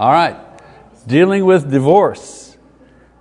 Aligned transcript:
All 0.00 0.12
right. 0.12 0.34
Dealing 1.06 1.44
with 1.44 1.70
divorce. 1.70 2.56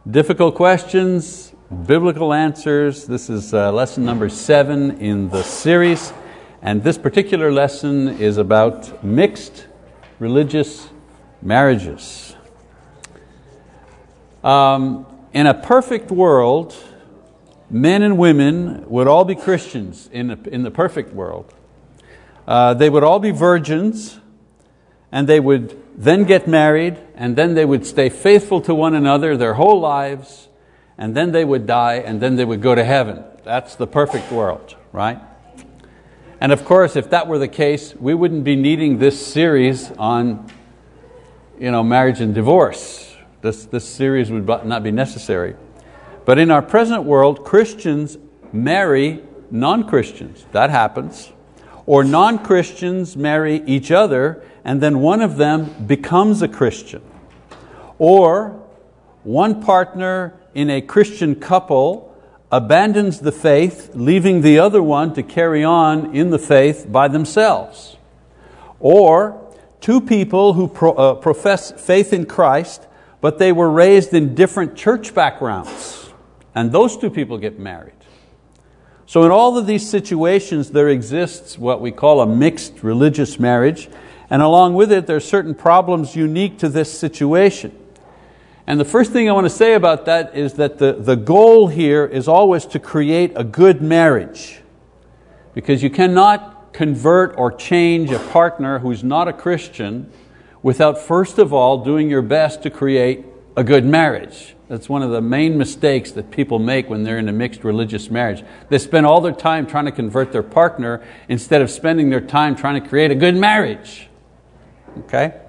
Difficult 0.10 0.56
questions, 0.56 1.54
biblical 1.86 2.34
answers. 2.34 3.06
This 3.06 3.30
is 3.30 3.54
uh, 3.54 3.74
lesson 3.74 4.06
number 4.06 4.30
seven 4.30 4.92
in 5.00 5.28
the 5.28 5.44
series. 5.44 6.14
And 6.62 6.82
this 6.82 6.98
particular 6.98 7.52
lesson 7.52 8.08
is 8.08 8.38
about 8.38 9.04
mixed 9.04 9.68
religious 10.20 10.88
marriages. 11.42 12.34
Um, 14.42 15.06
in 15.34 15.48
a 15.48 15.54
perfect 15.54 16.12
world, 16.12 16.74
men 17.70 18.04
and 18.04 18.18
women 18.18 18.90
would 18.90 19.10
all 19.10 19.26
be 19.26 19.36
Christians 19.36 20.10
in, 20.14 20.28
the, 20.28 20.50
in 20.50 20.64
the 20.64 20.72
perfect 20.72 21.14
world. 21.14 21.54
Uh, 22.48 22.74
they 22.74 22.90
would 22.90 23.04
all 23.04 23.20
be 23.20 23.32
virgins, 23.32 24.19
and 25.12 25.28
they 25.28 25.40
would 25.40 25.82
then 25.96 26.24
get 26.24 26.48
married, 26.48 26.98
and 27.16 27.36
then 27.36 27.56
they 27.56 27.66
would 27.66 27.86
stay 27.86 28.10
faithful 28.10 28.62
to 28.62 28.74
one 28.74 28.96
another 28.96 29.36
their 29.36 29.56
whole 29.56 29.80
lives, 29.80 30.48
and 30.98 31.16
then 31.16 31.32
they 31.32 31.44
would 31.44 31.66
die, 31.66 31.96
and 31.96 32.22
then 32.22 32.36
they 32.36 32.46
would 32.46 32.62
go 32.62 32.76
to 32.76 32.84
heaven. 32.84 33.24
That's 33.44 33.76
the 33.76 33.88
perfect 33.88 34.32
world, 34.32 34.76
right? 34.92 35.20
And 36.42 36.52
of 36.52 36.64
course, 36.64 36.96
if 36.96 37.10
that 37.10 37.28
were 37.28 37.38
the 37.38 37.48
case, 37.48 37.94
we 37.96 38.14
wouldn't 38.14 38.44
be 38.44 38.56
needing 38.56 39.00
this 39.00 39.26
series 39.26 39.92
on 39.92 40.50
you 41.60 41.72
know, 41.72 41.84
marriage 41.84 42.22
and 42.22 42.34
divorce. 42.34 43.16
This, 43.42 43.66
this 43.66 43.86
series 43.86 44.32
would 44.32 44.48
not 44.48 44.84
be 44.84 44.92
necessary. 44.92 45.56
But 46.26 46.40
in 46.40 46.52
our 46.52 46.62
present 46.62 47.04
world, 47.04 47.44
Christians 47.44 48.18
marry 48.54 49.24
non-Christians. 49.52 50.46
That 50.52 50.70
happens. 50.70 51.32
Or 51.86 52.04
non-Christians 52.04 53.18
marry 53.18 53.64
each 53.66 53.92
other 53.92 54.44
and 54.64 54.82
then 54.82 55.00
one 55.00 55.22
of 55.22 55.38
them 55.38 55.86
becomes 55.86 56.42
a 56.42 56.48
Christian. 56.48 57.02
Or 57.98 58.62
one 59.24 59.62
partner 59.62 60.40
in 60.54 60.70
a 60.70 60.82
Christian 60.82 61.36
couple 61.36 62.10
abandons 62.52 63.20
the 63.20 63.32
faith, 63.32 63.92
leaving 63.94 64.42
the 64.42 64.60
other 64.60 64.82
one 64.82 65.14
to 65.14 65.24
carry 65.24 65.64
on 65.64 66.16
in 66.16 66.30
the 66.30 66.40
faith 66.40 66.88
by 66.90 67.08
themselves. 67.08 67.98
Or 68.80 69.40
two 69.82 70.02
people 70.02 70.54
who 70.54 70.68
pro, 70.68 70.94
uh, 70.94 71.16
profess 71.16 71.72
faith 71.72 72.12
in 72.14 72.26
Christ, 72.26 72.88
but 73.22 73.38
they 73.38 73.52
were 73.52 73.70
raised 73.70 74.14
in 74.14 74.36
different 74.36 74.76
church 74.76 75.14
backgrounds, 75.14 76.12
and 76.56 76.72
those 76.72 76.98
two 76.98 77.10
people 77.10 77.38
get 77.38 77.60
married. 77.60 77.94
So, 79.06 79.24
in 79.24 79.32
all 79.32 79.58
of 79.58 79.66
these 79.66 79.90
situations, 79.90 80.72
there 80.72 80.88
exists 80.88 81.58
what 81.58 81.82
we 81.82 81.92
call 81.92 82.22
a 82.22 82.28
mixed 82.28 82.84
religious 82.84 83.40
marriage, 83.40 83.90
and 84.30 84.42
along 84.42 84.76
with 84.76 84.92
it, 84.92 85.08
there 85.08 85.16
are 85.16 85.22
certain 85.22 85.56
problems 85.56 86.16
unique 86.16 86.60
to 86.60 86.70
this 86.70 86.98
situation. 86.98 87.76
And 88.68 88.80
the 88.80 88.86
first 88.86 89.12
thing 89.12 89.28
I 89.28 89.32
want 89.32 89.46
to 89.46 89.50
say 89.50 89.74
about 89.74 90.06
that 90.06 90.36
is 90.36 90.54
that 90.54 90.78
the, 90.78 90.94
the 90.94 91.16
goal 91.16 91.68
here 91.68 92.06
is 92.06 92.28
always 92.28 92.68
to 92.68 92.80
create 92.80 93.32
a 93.36 93.44
good 93.44 93.82
marriage. 93.82 94.62
Because 95.56 95.82
you 95.82 95.90
cannot 95.90 96.72
convert 96.72 97.36
or 97.36 97.52
change 97.52 98.12
a 98.12 98.20
partner 98.20 98.78
who's 98.80 99.04
not 99.04 99.28
a 99.28 99.34
Christian 99.34 100.12
without 100.62 101.00
first 101.00 101.40
of 101.40 101.52
all 101.52 101.84
doing 101.84 102.10
your 102.10 102.22
best 102.22 102.62
to 102.62 102.70
create 102.70 103.26
a 103.58 103.64
good 103.64 103.86
marriage. 103.86 104.56
That's 104.68 104.88
one 104.88 105.02
of 105.02 105.10
the 105.10 105.22
main 105.22 105.58
mistakes 105.58 106.12
that 106.12 106.30
people 106.30 106.60
make 106.60 106.92
when 106.92 107.04
they're 107.04 107.18
in 107.18 107.28
a 107.28 107.34
mixed 107.34 107.64
religious 107.64 108.12
marriage. 108.12 108.44
They 108.70 108.78
spend 108.78 109.08
all 109.08 109.20
their 109.20 109.34
time 109.34 109.66
trying 109.66 109.86
to 109.86 109.92
convert 109.92 110.32
their 110.32 110.44
partner 110.44 111.04
instead 111.28 111.64
of 111.64 111.72
spending 111.72 112.12
their 112.12 112.22
time 112.22 112.56
trying 112.56 112.80
to 112.80 112.88
create 112.88 113.10
a 113.10 113.16
good 113.16 113.36
marriage. 113.36 114.09
Okay? 115.00 115.40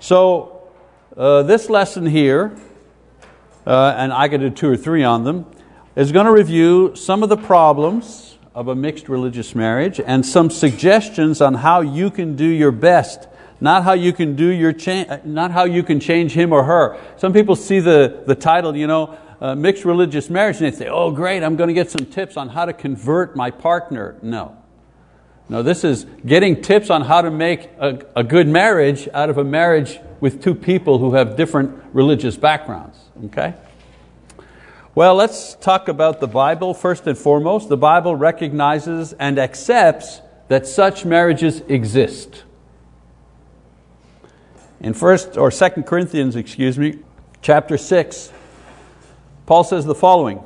So 0.00 0.70
uh, 1.16 1.42
this 1.42 1.70
lesson 1.70 2.06
here, 2.06 2.56
uh, 3.66 3.94
and 3.96 4.12
I 4.12 4.28
could 4.28 4.40
do 4.40 4.50
two 4.50 4.70
or 4.70 4.76
three 4.76 5.04
on 5.04 5.24
them, 5.24 5.46
is 5.96 6.12
going 6.12 6.26
to 6.26 6.32
review 6.32 6.96
some 6.96 7.22
of 7.22 7.28
the 7.28 7.36
problems 7.36 8.38
of 8.54 8.68
a 8.68 8.74
mixed 8.74 9.08
religious 9.08 9.54
marriage 9.54 10.00
and 10.00 10.24
some 10.24 10.50
suggestions 10.50 11.40
on 11.40 11.54
how 11.54 11.80
you 11.80 12.10
can 12.10 12.36
do 12.36 12.46
your 12.46 12.72
best 12.72 13.28
not 13.62 13.84
how 13.84 13.92
you 13.92 14.12
can 14.12 14.34
do 14.34 14.48
your 14.48 14.72
cha- 14.72 15.20
not 15.24 15.52
how 15.52 15.62
you 15.62 15.84
can 15.84 16.00
change 16.00 16.32
him 16.32 16.52
or 16.52 16.64
her. 16.64 16.98
Some 17.16 17.32
people 17.32 17.54
see 17.54 17.78
the, 17.78 18.24
the 18.26 18.34
title, 18.34 18.76
you 18.76 18.88
know, 18.88 19.16
uh, 19.40 19.54
mixed 19.54 19.84
religious 19.84 20.28
marriage, 20.28 20.56
and 20.60 20.66
they 20.66 20.76
say, 20.76 20.88
oh 20.88 21.12
great, 21.12 21.44
I'm 21.44 21.54
going 21.54 21.68
to 21.68 21.74
get 21.74 21.88
some 21.88 22.06
tips 22.06 22.36
on 22.36 22.48
how 22.48 22.64
to 22.64 22.72
convert 22.72 23.36
my 23.36 23.52
partner. 23.52 24.16
No. 24.20 24.60
No, 25.48 25.62
this 25.62 25.84
is 25.84 26.06
getting 26.24 26.62
tips 26.62 26.88
on 26.88 27.02
how 27.02 27.20
to 27.20 27.30
make 27.30 27.68
a, 27.78 28.04
a 28.16 28.24
good 28.24 28.48
marriage 28.48 29.08
out 29.12 29.28
of 29.28 29.38
a 29.38 29.44
marriage 29.44 29.98
with 30.20 30.42
two 30.42 30.54
people 30.54 30.98
who 30.98 31.14
have 31.14 31.36
different 31.36 31.82
religious 31.92 32.36
backgrounds. 32.36 32.98
Okay? 33.26 33.54
Well, 34.94 35.14
let's 35.14 35.54
talk 35.54 35.88
about 35.88 36.20
the 36.20 36.26
Bible 36.26 36.74
first 36.74 37.06
and 37.06 37.16
foremost. 37.16 37.68
The 37.68 37.76
Bible 37.76 38.14
recognizes 38.14 39.14
and 39.14 39.38
accepts 39.38 40.20
that 40.48 40.66
such 40.66 41.04
marriages 41.04 41.60
exist. 41.62 42.44
In 44.80 44.94
first 44.94 45.36
or 45.36 45.50
second 45.50 45.84
Corinthians, 45.84 46.36
excuse 46.36 46.78
me, 46.78 46.98
chapter 47.40 47.78
6, 47.78 48.32
Paul 49.46 49.64
says 49.64 49.84
the 49.84 49.94
following. 49.94 50.42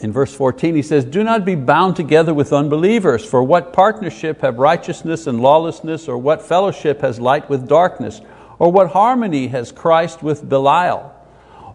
In 0.00 0.12
verse 0.12 0.34
14, 0.34 0.74
he 0.74 0.82
says, 0.82 1.04
Do 1.04 1.24
not 1.24 1.44
be 1.44 1.54
bound 1.54 1.96
together 1.96 2.34
with 2.34 2.52
unbelievers, 2.52 3.24
for 3.24 3.42
what 3.42 3.72
partnership 3.72 4.42
have 4.42 4.58
righteousness 4.58 5.26
and 5.26 5.40
lawlessness, 5.40 6.06
or 6.08 6.18
what 6.18 6.42
fellowship 6.42 7.00
has 7.00 7.18
light 7.18 7.48
with 7.48 7.66
darkness? 7.66 8.20
Or 8.58 8.70
what 8.70 8.90
harmony 8.90 9.48
has 9.48 9.72
Christ 9.72 10.22
with 10.22 10.48
Belial? 10.48 11.14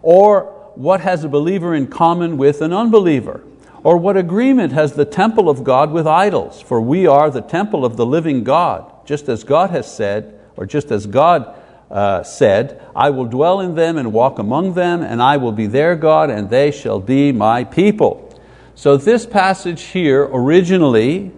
Or 0.02 0.72
what 0.76 1.02
has 1.02 1.24
a 1.24 1.30
believer 1.30 1.74
in 1.74 1.88
common 1.88 2.38
with 2.38 2.62
an 2.62 2.74
unbeliever? 2.74 3.44
Or 3.84 3.98
what 3.98 4.18
agreement 4.18 4.74
has 4.74 4.94
the 4.94 5.06
temple 5.06 5.50
of 5.50 5.64
God 5.64 5.92
with 5.92 6.06
idols? 6.06 6.62
For 6.62 6.80
we 6.80 7.08
are 7.08 7.32
the 7.32 7.42
temple 7.42 7.84
of 7.84 7.98
the 7.98 8.06
living 8.06 8.44
God, 8.44 8.92
just 9.06 9.28
as 9.30 9.44
God 9.44 9.72
has 9.72 9.92
said, 9.92 10.40
or 10.56 10.68
just 10.68 10.92
as 10.92 11.08
God 11.08 11.56
uh, 11.92 12.24
said, 12.24 12.82
I 12.96 13.10
will 13.10 13.26
dwell 13.26 13.60
in 13.60 13.76
them 13.76 13.98
and 13.98 14.14
walk 14.14 14.40
among 14.40 14.74
them, 14.74 15.02
and 15.02 15.22
I 15.22 15.38
will 15.38 15.52
be 15.52 15.68
their 15.68 15.96
God, 15.96 16.30
and 16.30 16.50
they 16.50 16.72
shall 16.72 17.00
be 17.00 17.32
my 17.32 17.64
people. 17.64 18.28
So 18.76 18.98
this 18.98 19.26
passage 19.26 19.84
here 19.84 20.24
originally 20.32 21.32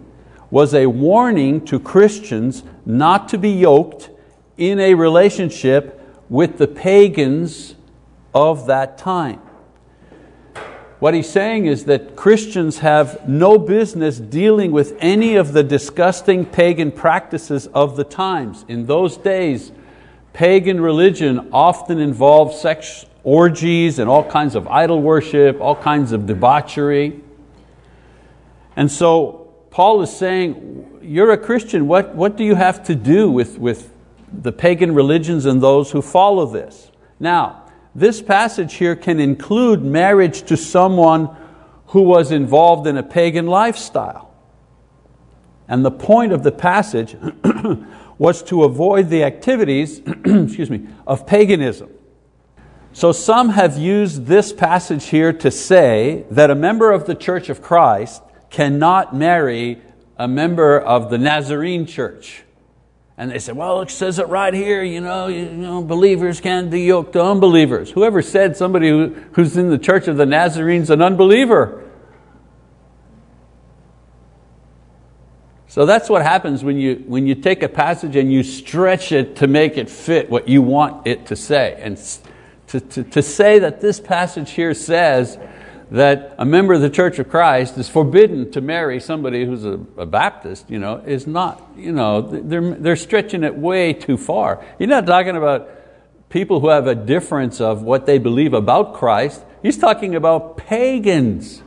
was 0.50 0.72
a 0.72 0.86
warning 0.86 1.64
to 1.66 1.80
Christians 1.80 2.62
not 2.86 3.28
to 3.30 3.38
be 3.38 3.50
yoked 3.50 4.10
in 4.56 4.78
a 4.78 4.94
relationship 4.94 6.00
with 6.28 6.58
the 6.58 6.68
pagans 6.68 7.74
of 8.32 8.66
that 8.66 8.96
time. 8.96 9.40
What 11.00 11.12
he's 11.12 11.28
saying 11.28 11.66
is 11.66 11.84
that 11.84 12.16
Christians 12.16 12.78
have 12.78 13.28
no 13.28 13.58
business 13.58 14.18
dealing 14.18 14.70
with 14.70 14.96
any 15.00 15.34
of 15.34 15.52
the 15.52 15.62
disgusting 15.62 16.46
pagan 16.46 16.92
practices 16.92 17.66
of 17.74 17.96
the 17.96 18.04
times. 18.04 18.64
In 18.68 18.86
those 18.86 19.16
days, 19.16 19.72
pagan 20.34 20.80
religion 20.80 21.48
often 21.52 21.98
involved 21.98 22.54
sex 22.54 23.06
orgies 23.22 23.98
and 23.98 24.10
all 24.10 24.22
kinds 24.22 24.54
of 24.54 24.68
idol 24.68 25.00
worship, 25.00 25.58
all 25.60 25.76
kinds 25.76 26.12
of 26.12 26.26
debauchery. 26.26 27.22
And 28.76 28.90
so 28.90 29.54
Paul 29.70 30.02
is 30.02 30.14
saying, 30.14 31.00
you're 31.00 31.32
a 31.32 31.38
Christian, 31.38 31.86
what, 31.86 32.14
what 32.14 32.36
do 32.36 32.44
you 32.44 32.54
have 32.54 32.84
to 32.84 32.94
do 32.94 33.30
with, 33.30 33.58
with 33.58 33.94
the 34.42 34.52
pagan 34.52 34.94
religions 34.94 35.46
and 35.46 35.62
those 35.62 35.90
who 35.90 36.02
follow 36.02 36.46
this. 36.46 36.90
Now, 37.20 37.62
this 37.94 38.20
passage 38.20 38.74
here 38.74 38.96
can 38.96 39.20
include 39.20 39.82
marriage 39.82 40.42
to 40.44 40.56
someone 40.56 41.34
who 41.88 42.02
was 42.02 42.32
involved 42.32 42.86
in 42.86 42.96
a 42.96 43.02
pagan 43.02 43.46
lifestyle. 43.46 44.32
And 45.68 45.84
the 45.84 45.90
point 45.90 46.32
of 46.32 46.42
the 46.42 46.52
passage 46.52 47.16
was 48.18 48.42
to 48.44 48.64
avoid 48.64 49.08
the 49.08 49.24
activities 49.24 49.98
excuse 50.24 50.70
me, 50.70 50.86
of 51.06 51.26
paganism. 51.26 51.90
So 52.92 53.10
some 53.10 53.48
have 53.50 53.76
used 53.76 54.26
this 54.26 54.52
passage 54.52 55.06
here 55.06 55.32
to 55.32 55.50
say 55.50 56.24
that 56.30 56.50
a 56.50 56.54
member 56.54 56.92
of 56.92 57.06
the 57.06 57.14
Church 57.16 57.48
of 57.48 57.60
Christ 57.60 58.22
cannot 58.50 59.14
marry 59.14 59.80
a 60.16 60.28
member 60.28 60.78
of 60.78 61.10
the 61.10 61.18
Nazarene 61.18 61.86
church. 61.86 62.44
And 63.16 63.30
they 63.30 63.38
said, 63.38 63.56
well, 63.56 63.80
it 63.80 63.90
says 63.90 64.18
it 64.18 64.28
right 64.28 64.54
here, 64.54 64.82
you 64.82 65.00
know, 65.00 65.28
you 65.28 65.46
know 65.46 65.82
believers 65.82 66.40
can't 66.40 66.70
be 66.70 66.82
yoked 66.82 67.12
to 67.12 67.22
unbelievers. 67.22 67.90
Whoever 67.90 68.22
said 68.22 68.56
somebody 68.56 68.88
who, 68.88 69.14
who's 69.32 69.56
in 69.56 69.70
the 69.70 69.78
church 69.78 70.08
of 70.08 70.16
the 70.16 70.26
Nazarenes 70.26 70.90
an 70.90 71.02
unbeliever? 71.02 71.83
So 75.74 75.86
that's 75.86 76.08
what 76.08 76.22
happens 76.22 76.62
when 76.62 76.78
you, 76.78 77.02
when 77.08 77.26
you 77.26 77.34
take 77.34 77.64
a 77.64 77.68
passage 77.68 78.14
and 78.14 78.32
you 78.32 78.44
stretch 78.44 79.10
it 79.10 79.34
to 79.38 79.48
make 79.48 79.76
it 79.76 79.90
fit 79.90 80.30
what 80.30 80.46
you 80.46 80.62
want 80.62 81.04
it 81.04 81.26
to 81.26 81.34
say. 81.34 81.76
And 81.82 81.98
to, 82.68 82.78
to, 82.78 83.02
to 83.02 83.20
say 83.20 83.58
that 83.58 83.80
this 83.80 83.98
passage 83.98 84.52
here 84.52 84.72
says 84.72 85.36
that 85.90 86.36
a 86.38 86.44
member 86.44 86.74
of 86.74 86.80
the 86.80 86.90
Church 86.90 87.18
of 87.18 87.28
Christ 87.28 87.76
is 87.76 87.88
forbidden 87.88 88.52
to 88.52 88.60
marry 88.60 89.00
somebody 89.00 89.44
who's 89.44 89.64
a, 89.64 89.80
a 89.96 90.06
Baptist 90.06 90.70
you 90.70 90.78
know, 90.78 90.98
is 90.98 91.26
not, 91.26 91.60
you 91.76 91.90
know, 91.90 92.20
they're, 92.20 92.74
they're 92.76 92.94
stretching 92.94 93.42
it 93.42 93.56
way 93.56 93.92
too 93.94 94.16
far. 94.16 94.64
You're 94.78 94.88
not 94.88 95.06
talking 95.06 95.36
about 95.36 95.68
people 96.28 96.60
who 96.60 96.68
have 96.68 96.86
a 96.86 96.94
difference 96.94 97.60
of 97.60 97.82
what 97.82 98.06
they 98.06 98.18
believe 98.18 98.54
about 98.54 98.94
Christ. 98.94 99.44
He's 99.60 99.76
talking 99.76 100.14
about 100.14 100.56
pagans, 100.56 101.64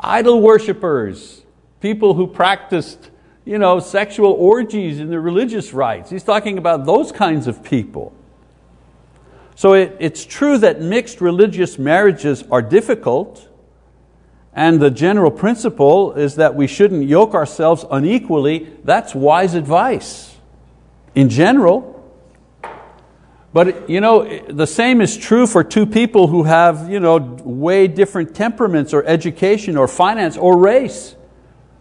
idol 0.00 0.42
worshippers, 0.42 1.43
people 1.84 2.14
who 2.14 2.26
practiced 2.26 3.10
you 3.44 3.58
know, 3.58 3.78
sexual 3.78 4.32
orgies 4.32 5.00
in 5.00 5.10
their 5.10 5.20
religious 5.20 5.74
rites. 5.74 6.08
He's 6.08 6.22
talking 6.22 6.56
about 6.56 6.86
those 6.86 7.12
kinds 7.12 7.46
of 7.46 7.62
people. 7.62 8.14
So 9.54 9.74
it, 9.74 9.94
it's 10.00 10.24
true 10.24 10.56
that 10.56 10.80
mixed 10.80 11.20
religious 11.20 11.78
marriages 11.78 12.42
are 12.50 12.62
difficult, 12.62 13.46
and 14.54 14.80
the 14.80 14.90
general 14.90 15.30
principle 15.30 16.14
is 16.14 16.36
that 16.36 16.54
we 16.54 16.66
shouldn't 16.66 17.06
yoke 17.06 17.34
ourselves 17.34 17.84
unequally. 17.90 18.66
That's 18.82 19.14
wise 19.14 19.52
advice 19.52 20.34
in 21.14 21.28
general. 21.28 22.02
But 23.52 23.90
you 23.90 24.00
know, 24.00 24.24
the 24.48 24.66
same 24.66 25.02
is 25.02 25.18
true 25.18 25.46
for 25.46 25.62
two 25.62 25.84
people 25.84 26.28
who 26.28 26.44
have 26.44 26.90
you 26.90 26.98
know, 26.98 27.18
way 27.18 27.88
different 27.88 28.34
temperaments 28.34 28.94
or 28.94 29.04
education 29.04 29.76
or 29.76 29.86
finance 29.86 30.38
or 30.38 30.56
race. 30.56 31.13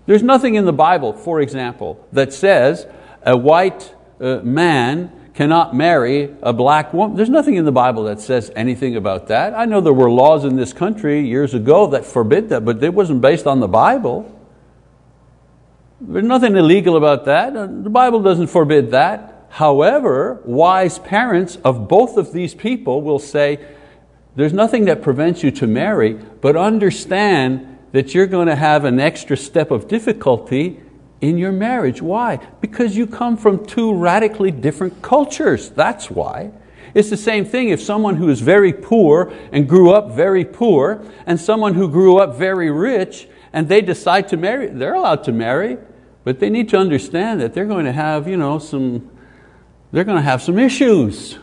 There's 0.05 0.23
nothing 0.23 0.55
in 0.55 0.65
the 0.65 0.73
Bible, 0.73 1.13
for 1.13 1.39
example, 1.39 2.05
that 2.11 2.33
says 2.33 2.87
a 3.21 3.37
white 3.37 3.93
uh, 4.19 4.37
man 4.43 5.11
cannot 5.33 5.73
marry 5.73 6.35
a 6.41 6.53
black 6.53 6.93
woman. 6.93 7.15
There's 7.15 7.29
nothing 7.29 7.55
in 7.55 7.65
the 7.65 7.71
Bible 7.71 8.03
that 8.03 8.19
says 8.19 8.51
anything 8.55 8.95
about 8.95 9.27
that. 9.27 9.53
I 9.55 9.65
know 9.65 9.81
there 9.81 9.93
were 9.93 10.11
laws 10.11 10.45
in 10.45 10.55
this 10.55 10.73
country 10.73 11.25
years 11.27 11.53
ago 11.53 11.87
that 11.87 12.05
forbid 12.05 12.49
that, 12.49 12.65
but 12.65 12.83
it 12.83 12.93
wasn't 12.93 13.21
based 13.21 13.47
on 13.47 13.59
the 13.59 13.67
Bible. 13.67 14.29
There's 15.99 16.25
nothing 16.25 16.55
illegal 16.55 16.97
about 16.97 17.25
that. 17.25 17.55
Uh, 17.55 17.65
the 17.65 17.89
Bible 17.89 18.21
doesn't 18.21 18.47
forbid 18.47 18.91
that. 18.91 19.47
However, 19.49 20.41
wise 20.45 20.99
parents 20.99 21.57
of 21.63 21.87
both 21.87 22.17
of 22.17 22.33
these 22.33 22.53
people 22.53 23.01
will 23.01 23.19
say, 23.19 23.59
there's 24.35 24.53
nothing 24.53 24.85
that 24.85 25.01
prevents 25.01 25.43
you 25.43 25.51
to 25.51 25.67
marry, 25.67 26.13
but 26.13 26.57
understand 26.57 27.72
that 27.93 28.13
you're 28.13 28.27
going 28.27 28.47
to 28.47 28.55
have 28.55 28.83
an 28.83 28.99
extra 28.99 29.37
step 29.37 29.71
of 29.71 29.87
difficulty 29.87 30.81
in 31.21 31.37
your 31.37 31.53
marriage. 31.53 32.01
Why? 32.01 32.37
Because 32.59 32.97
you 32.97 33.07
come 33.07 33.37
from 33.37 33.65
two 33.65 33.93
radically 33.93 34.51
different 34.51 35.01
cultures. 35.01 35.69
That's 35.69 36.11
why. 36.11 36.51
It's 36.93 37.09
the 37.09 37.17
same 37.17 37.45
thing 37.45 37.69
if 37.69 37.81
someone 37.81 38.17
who 38.17 38.29
is 38.29 38.41
very 38.41 38.73
poor 38.73 39.31
and 39.51 39.69
grew 39.69 39.91
up 39.91 40.11
very 40.11 40.43
poor 40.43 41.03
and 41.25 41.39
someone 41.39 41.75
who 41.75 41.87
grew 41.87 42.17
up 42.17 42.35
very 42.35 42.69
rich 42.69 43.27
and 43.53 43.69
they 43.69 43.81
decide 43.81 44.27
to 44.29 44.37
marry, 44.37 44.67
they're 44.67 44.95
allowed 44.95 45.23
to 45.25 45.31
marry, 45.31 45.77
but 46.23 46.39
they 46.39 46.49
need 46.49 46.69
to 46.69 46.77
understand 46.77 47.41
that 47.41 47.53
they're 47.53 47.65
going 47.65 47.85
to 47.85 47.91
have, 47.91 48.27
you 48.27 48.37
know, 48.37 48.59
some, 48.59 49.09
they're 49.91 50.03
going 50.03 50.17
to 50.17 50.23
have 50.23 50.41
some 50.41 50.59
issues 50.59 51.37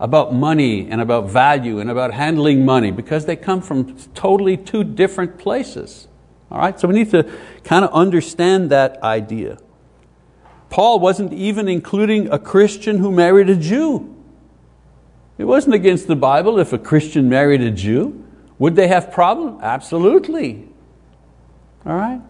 about 0.00 0.34
money 0.34 0.88
and 0.90 1.00
about 1.00 1.30
value 1.30 1.78
and 1.78 1.90
about 1.90 2.12
handling 2.12 2.64
money 2.64 2.90
because 2.90 3.26
they 3.26 3.36
come 3.36 3.60
from 3.60 3.96
totally 4.14 4.56
two 4.56 4.84
different 4.84 5.38
places. 5.38 6.08
All 6.50 6.58
right, 6.58 6.78
so 6.78 6.88
we 6.88 6.94
need 6.94 7.10
to 7.10 7.30
kind 7.62 7.84
of 7.84 7.92
understand 7.92 8.70
that 8.70 9.02
idea. 9.02 9.58
Paul 10.68 10.98
wasn't 10.98 11.32
even 11.32 11.68
including 11.68 12.28
a 12.32 12.38
Christian 12.38 12.98
who 12.98 13.12
married 13.12 13.48
a 13.48 13.56
Jew. 13.56 14.14
It 15.38 15.44
wasn't 15.44 15.74
against 15.74 16.06
the 16.06 16.16
Bible 16.16 16.58
if 16.58 16.72
a 16.72 16.78
Christian 16.78 17.28
married 17.28 17.60
a 17.60 17.70
Jew. 17.70 18.24
Would 18.58 18.76
they 18.76 18.88
have 18.88 19.12
problem? 19.12 19.58
Absolutely. 19.62 20.68
All 21.86 21.96
right? 21.96 22.20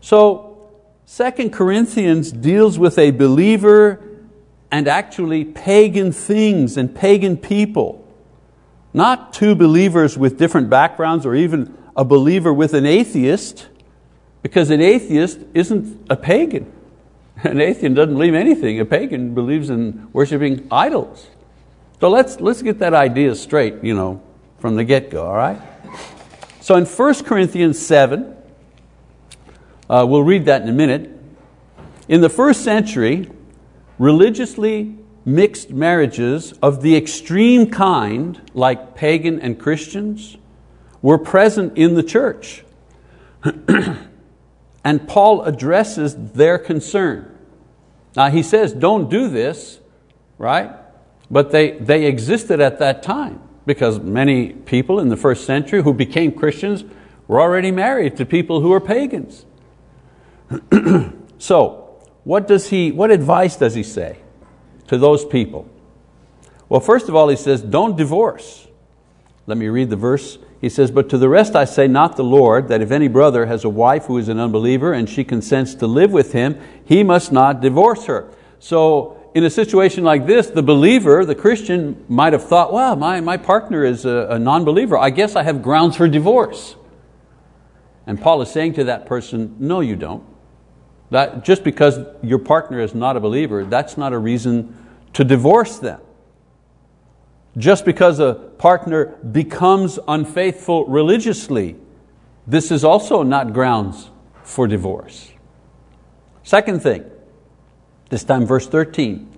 So, 0.00 0.70
Second 1.04 1.52
Corinthians 1.52 2.30
deals 2.30 2.78
with 2.78 2.98
a 2.98 3.10
believer 3.10 4.00
and 4.70 4.86
actually 4.86 5.44
pagan 5.44 6.12
things 6.12 6.76
and 6.76 6.94
pagan 6.94 7.36
people. 7.36 8.06
Not 8.92 9.32
two 9.32 9.54
believers 9.54 10.16
with 10.16 10.38
different 10.38 10.70
backgrounds 10.70 11.26
or 11.26 11.34
even 11.34 11.76
a 11.96 12.04
believer 12.04 12.52
with 12.52 12.74
an 12.74 12.86
atheist, 12.86 13.68
because 14.42 14.70
an 14.70 14.80
atheist 14.80 15.40
isn't 15.54 16.06
a 16.08 16.16
pagan. 16.16 16.72
An 17.42 17.60
atheist 17.60 17.94
doesn't 17.94 18.14
believe 18.14 18.34
anything. 18.34 18.80
A 18.80 18.84
pagan 18.84 19.34
believes 19.34 19.70
in 19.70 20.08
worshiping 20.12 20.66
idols. 20.70 21.26
So 22.00 22.08
let's, 22.08 22.40
let's 22.40 22.62
get 22.62 22.78
that 22.80 22.94
idea 22.94 23.34
straight 23.34 23.82
you 23.82 23.94
know, 23.94 24.22
from 24.58 24.76
the 24.76 24.84
get-go, 24.84 25.26
all 25.26 25.36
right? 25.36 25.60
So 26.60 26.74
in 26.76 26.84
1 26.84 27.24
Corinthians 27.24 27.78
7, 27.78 28.36
uh, 29.88 30.06
we'll 30.08 30.22
read 30.22 30.44
that 30.44 30.62
in 30.62 30.68
a 30.68 30.72
minute. 30.72 31.10
In 32.08 32.20
the 32.20 32.28
first 32.28 32.62
century, 32.62 33.30
religiously 34.00 34.96
mixed 35.26 35.70
marriages 35.70 36.52
of 36.62 36.80
the 36.80 36.96
extreme 36.96 37.70
kind, 37.70 38.40
like 38.54 38.94
pagan 38.94 39.38
and 39.38 39.60
Christians, 39.60 40.38
were 41.02 41.18
present 41.18 41.76
in 41.76 41.94
the 41.94 42.02
church. 42.02 42.64
and 44.84 45.06
Paul 45.06 45.42
addresses 45.42 46.16
their 46.32 46.56
concern. 46.56 47.38
Now 48.16 48.30
he 48.30 48.42
says, 48.42 48.72
don't 48.72 49.10
do 49.10 49.28
this, 49.28 49.80
right? 50.38 50.72
But 51.30 51.50
they, 51.50 51.72
they 51.72 52.06
existed 52.06 52.58
at 52.58 52.78
that 52.78 53.02
time 53.02 53.42
because 53.66 54.00
many 54.00 54.54
people 54.54 54.98
in 54.98 55.10
the 55.10 55.16
first 55.16 55.44
century 55.44 55.82
who 55.82 55.92
became 55.92 56.32
Christians 56.32 56.84
were 57.28 57.38
already 57.38 57.70
married 57.70 58.16
to 58.16 58.24
people 58.24 58.62
who 58.62 58.70
were 58.70 58.80
pagans. 58.80 59.44
so, 61.38 61.89
what, 62.30 62.46
does 62.46 62.70
he, 62.70 62.92
what 62.92 63.10
advice 63.10 63.56
does 63.56 63.74
he 63.74 63.82
say 63.82 64.18
to 64.86 64.96
those 64.96 65.24
people? 65.24 65.68
Well, 66.68 66.80
first 66.80 67.08
of 67.08 67.16
all, 67.16 67.28
he 67.28 67.36
says, 67.36 67.60
don't 67.60 67.96
divorce. 67.96 68.68
Let 69.46 69.58
me 69.58 69.66
read 69.68 69.90
the 69.90 69.96
verse 69.96 70.38
he 70.60 70.68
says, 70.68 70.90
But 70.90 71.08
to 71.10 71.18
the 71.18 71.28
rest 71.28 71.56
I 71.56 71.64
say, 71.64 71.88
not 71.88 72.16
the 72.16 72.24
Lord, 72.24 72.68
that 72.68 72.82
if 72.82 72.90
any 72.90 73.08
brother 73.08 73.46
has 73.46 73.64
a 73.64 73.68
wife 73.68 74.04
who 74.04 74.18
is 74.18 74.28
an 74.28 74.38
unbeliever 74.38 74.92
and 74.92 75.08
she 75.08 75.24
consents 75.24 75.74
to 75.76 75.86
live 75.86 76.12
with 76.12 76.32
him, 76.32 76.60
he 76.84 77.02
must 77.02 77.32
not 77.32 77.60
divorce 77.60 78.04
her. 78.06 78.30
So, 78.58 79.16
in 79.32 79.44
a 79.44 79.50
situation 79.50 80.02
like 80.02 80.26
this, 80.26 80.48
the 80.48 80.62
believer, 80.62 81.24
the 81.24 81.36
Christian, 81.36 82.04
might 82.08 82.32
have 82.32 82.44
thought, 82.44 82.72
well, 82.72 82.96
my, 82.96 83.20
my 83.20 83.36
partner 83.36 83.84
is 83.84 84.04
a, 84.04 84.26
a 84.30 84.38
non 84.38 84.64
believer. 84.64 84.98
I 84.98 85.10
guess 85.10 85.36
I 85.36 85.44
have 85.44 85.62
grounds 85.62 85.96
for 85.96 86.08
divorce. 86.08 86.76
And 88.06 88.20
Paul 88.20 88.42
is 88.42 88.50
saying 88.50 88.74
to 88.74 88.84
that 88.84 89.06
person, 89.06 89.56
no, 89.60 89.80
you 89.80 89.94
don't. 89.94 90.24
That 91.10 91.44
just 91.44 91.64
because 91.64 91.98
your 92.22 92.38
partner 92.38 92.80
is 92.80 92.94
not 92.94 93.16
a 93.16 93.20
believer, 93.20 93.64
that's 93.64 93.96
not 93.96 94.12
a 94.12 94.18
reason 94.18 94.76
to 95.14 95.24
divorce 95.24 95.78
them. 95.78 96.00
Just 97.56 97.84
because 97.84 98.20
a 98.20 98.34
partner 98.34 99.06
becomes 99.32 99.98
unfaithful 100.06 100.86
religiously, 100.86 101.76
this 102.46 102.70
is 102.70 102.84
also 102.84 103.22
not 103.22 103.52
grounds 103.52 104.10
for 104.44 104.68
divorce. 104.68 105.32
Second 106.44 106.82
thing, 106.82 107.04
this 108.08 108.24
time 108.24 108.46
verse 108.46 108.68
13, 108.68 109.28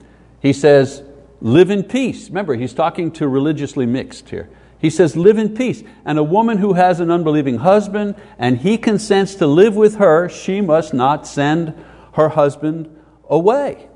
he 0.40 0.52
says, 0.52 1.02
live 1.40 1.70
in 1.70 1.82
peace. 1.82 2.28
Remember, 2.28 2.54
he's 2.54 2.74
talking 2.74 3.10
to 3.12 3.28
religiously 3.28 3.86
mixed 3.86 4.28
here. 4.28 4.50
He 4.82 4.90
says, 4.90 5.16
live 5.16 5.38
in 5.38 5.54
peace. 5.54 5.84
And 6.04 6.18
a 6.18 6.24
woman 6.24 6.58
who 6.58 6.72
has 6.72 6.98
an 6.98 7.10
unbelieving 7.10 7.58
husband 7.58 8.16
and 8.36 8.58
he 8.58 8.76
consents 8.76 9.36
to 9.36 9.46
live 9.46 9.76
with 9.76 9.94
her, 9.94 10.28
she 10.28 10.60
must 10.60 10.92
not 10.92 11.26
send 11.26 11.72
her 12.14 12.30
husband 12.30 12.94
away. 13.30 13.88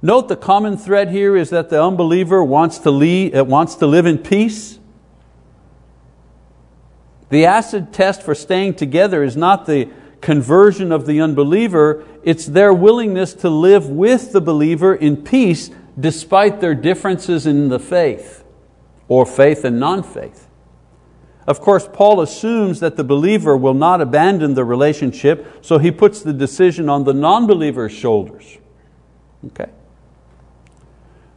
Note 0.00 0.28
the 0.28 0.36
common 0.36 0.78
thread 0.78 1.10
here 1.10 1.36
is 1.36 1.50
that 1.50 1.68
the 1.68 1.82
unbeliever 1.82 2.42
wants 2.42 2.78
to, 2.78 2.90
lead, 2.90 3.36
uh, 3.36 3.44
wants 3.44 3.74
to 3.76 3.86
live 3.86 4.06
in 4.06 4.16
peace. 4.16 4.78
The 7.28 7.44
acid 7.44 7.92
test 7.92 8.22
for 8.22 8.34
staying 8.34 8.74
together 8.74 9.22
is 9.22 9.36
not 9.36 9.66
the 9.66 9.90
conversion 10.22 10.90
of 10.90 11.06
the 11.06 11.20
unbeliever, 11.20 12.04
it's 12.22 12.46
their 12.46 12.72
willingness 12.72 13.34
to 13.34 13.50
live 13.50 13.88
with 13.88 14.32
the 14.32 14.40
believer 14.40 14.94
in 14.94 15.22
peace 15.22 15.70
despite 15.98 16.60
their 16.60 16.74
differences 16.74 17.46
in 17.46 17.68
the 17.68 17.78
faith, 17.78 18.37
or 19.08 19.26
faith 19.26 19.64
and 19.64 19.80
non 19.80 20.02
faith. 20.02 20.48
Of 21.46 21.60
course, 21.60 21.88
Paul 21.90 22.20
assumes 22.20 22.80
that 22.80 22.96
the 22.96 23.04
believer 23.04 23.56
will 23.56 23.72
not 23.72 24.02
abandon 24.02 24.52
the 24.52 24.66
relationship, 24.66 25.46
so 25.62 25.78
he 25.78 25.90
puts 25.90 26.20
the 26.20 26.34
decision 26.34 26.90
on 26.90 27.04
the 27.04 27.14
non 27.14 27.46
believer's 27.46 27.92
shoulders. 27.92 28.58
Okay? 29.46 29.70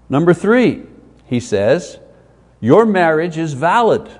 Number 0.09 0.33
three, 0.33 0.83
he 1.25 1.39
says, 1.39 1.97
your 2.59 2.85
marriage 2.85 3.37
is 3.37 3.53
valid. 3.53 4.11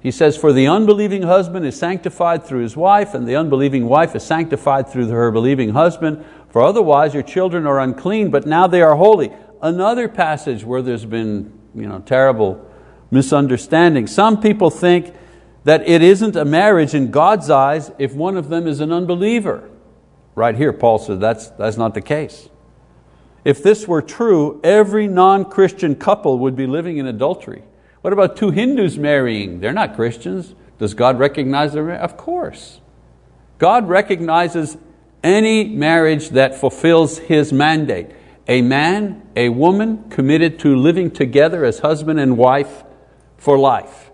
He 0.00 0.10
says, 0.10 0.36
for 0.36 0.52
the 0.52 0.66
unbelieving 0.66 1.22
husband 1.22 1.64
is 1.64 1.78
sanctified 1.78 2.44
through 2.44 2.62
his 2.62 2.76
wife, 2.76 3.14
and 3.14 3.26
the 3.26 3.36
unbelieving 3.36 3.86
wife 3.86 4.16
is 4.16 4.24
sanctified 4.24 4.88
through 4.88 5.06
her 5.08 5.30
believing 5.30 5.70
husband, 5.70 6.24
for 6.50 6.60
otherwise 6.60 7.14
your 7.14 7.22
children 7.22 7.66
are 7.66 7.78
unclean, 7.78 8.30
but 8.30 8.46
now 8.46 8.66
they 8.66 8.82
are 8.82 8.96
holy. 8.96 9.32
Another 9.62 10.08
passage 10.08 10.64
where 10.64 10.82
there's 10.82 11.06
been 11.06 11.53
you 11.74 11.86
know, 11.86 12.00
terrible 12.00 12.64
misunderstanding. 13.10 14.06
Some 14.06 14.40
people 14.40 14.70
think 14.70 15.14
that 15.64 15.86
it 15.88 16.02
isn't 16.02 16.36
a 16.36 16.44
marriage 16.44 16.94
in 16.94 17.10
God's 17.10 17.50
eyes 17.50 17.90
if 17.98 18.14
one 18.14 18.36
of 18.36 18.48
them 18.48 18.66
is 18.66 18.80
an 18.80 18.92
unbeliever. 18.92 19.70
Right 20.34 20.56
here, 20.56 20.72
Paul 20.72 20.98
says 20.98 21.18
that's, 21.18 21.48
that's 21.50 21.76
not 21.76 21.94
the 21.94 22.00
case. 22.00 22.48
If 23.44 23.62
this 23.62 23.86
were 23.86 24.02
true, 24.02 24.60
every 24.64 25.06
non 25.06 25.44
Christian 25.44 25.94
couple 25.94 26.38
would 26.40 26.56
be 26.56 26.66
living 26.66 26.98
in 26.98 27.06
adultery. 27.06 27.62
What 28.00 28.12
about 28.12 28.36
two 28.36 28.50
Hindus 28.50 28.98
marrying? 28.98 29.60
They're 29.60 29.72
not 29.72 29.94
Christians. 29.94 30.54
Does 30.78 30.94
God 30.94 31.18
recognize 31.18 31.72
them? 31.72 31.90
Of 31.90 32.16
course. 32.16 32.80
God 33.58 33.88
recognizes 33.88 34.76
any 35.22 35.64
marriage 35.64 36.30
that 36.30 36.54
fulfills 36.54 37.18
His 37.18 37.52
mandate. 37.52 38.10
A 38.46 38.60
man, 38.60 39.22
a 39.36 39.48
woman 39.48 40.10
committed 40.10 40.58
to 40.60 40.76
living 40.76 41.10
together 41.10 41.64
as 41.64 41.78
husband 41.78 42.20
and 42.20 42.36
wife 42.36 42.84
for 43.38 43.58
life. 43.58 44.10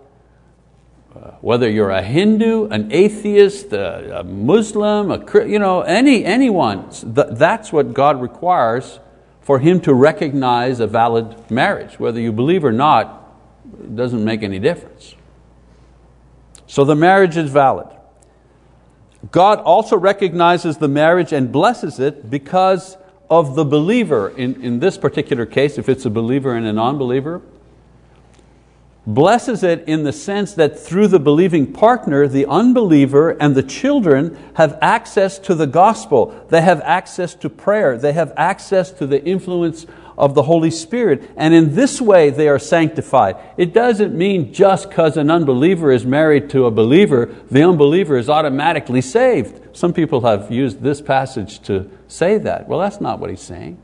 Uh, 1.13 1.31
whether 1.41 1.69
you're 1.69 1.89
a 1.89 2.01
Hindu, 2.01 2.67
an 2.67 2.91
atheist, 2.91 3.73
a, 3.73 4.23
Muslim, 4.23 5.11
a, 5.11 5.45
you 5.45 5.59
know, 5.59 5.81
any, 5.81 6.23
anyone, 6.23 6.87
that's 7.03 7.73
what 7.73 7.93
God 7.93 8.21
requires 8.21 9.01
for 9.41 9.59
Him 9.59 9.81
to 9.81 9.93
recognize 9.93 10.79
a 10.79 10.87
valid 10.87 11.51
marriage. 11.51 11.99
Whether 11.99 12.21
you 12.21 12.31
believe 12.31 12.63
or 12.63 12.71
not, 12.71 13.35
it 13.83 13.95
doesn't 13.95 14.23
make 14.23 14.43
any 14.43 14.59
difference. 14.59 15.15
So 16.65 16.85
the 16.85 16.95
marriage 16.95 17.35
is 17.35 17.49
valid. 17.49 17.87
God 19.29 19.59
also 19.59 19.97
recognizes 19.97 20.77
the 20.77 20.87
marriage 20.87 21.33
and 21.33 21.51
blesses 21.51 21.99
it 21.99 22.29
because 22.29 22.95
of 23.31 23.55
the 23.55 23.65
believer. 23.65 24.29
In, 24.37 24.61
in 24.61 24.79
this 24.79 24.97
particular 24.97 25.47
case, 25.47 25.79
if 25.79 25.89
it's 25.89 26.05
a 26.05 26.09
believer 26.09 26.53
and 26.53 26.67
a 26.67 26.73
non 26.73 26.99
believer, 26.99 27.41
blesses 29.07 29.63
it 29.63 29.83
in 29.87 30.03
the 30.03 30.13
sense 30.13 30.53
that 30.53 30.77
through 30.77 31.07
the 31.07 31.19
believing 31.19 31.71
partner, 31.71 32.27
the 32.27 32.45
unbeliever 32.45 33.31
and 33.31 33.55
the 33.55 33.63
children 33.63 34.37
have 34.55 34.77
access 34.81 35.39
to 35.39 35.55
the 35.55 35.65
gospel. 35.65 36.45
They 36.49 36.61
have 36.61 36.81
access 36.81 37.33
to 37.35 37.49
prayer. 37.49 37.97
They 37.97 38.13
have 38.13 38.33
access 38.37 38.91
to 38.91 39.07
the 39.07 39.23
influence 39.23 39.87
of 40.21 40.35
the 40.35 40.43
Holy 40.43 40.69
Spirit. 40.71 41.29
And 41.35 41.53
in 41.53 41.75
this 41.75 41.99
way 41.99 42.29
they 42.29 42.47
are 42.47 42.59
sanctified. 42.59 43.35
It 43.57 43.73
doesn't 43.73 44.15
mean 44.15 44.53
just 44.53 44.87
because 44.87 45.17
an 45.17 45.31
unbeliever 45.31 45.91
is 45.91 46.05
married 46.05 46.49
to 46.51 46.67
a 46.67 46.71
believer, 46.71 47.35
the 47.49 47.67
unbeliever 47.67 48.17
is 48.17 48.29
automatically 48.29 49.01
saved. 49.01 49.75
Some 49.75 49.91
people 49.91 50.21
have 50.21 50.51
used 50.51 50.81
this 50.81 51.01
passage 51.01 51.59
to 51.63 51.89
say 52.07 52.37
that. 52.37 52.67
Well, 52.67 52.79
that's 52.79 53.01
not 53.01 53.19
what 53.19 53.31
he's 53.31 53.41
saying. 53.41 53.79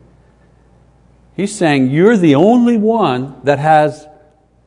He's 1.36 1.53
saying 1.53 1.89
you're 1.89 2.17
the 2.17 2.36
only 2.36 2.77
one 2.77 3.41
that 3.44 3.60
has 3.60 4.08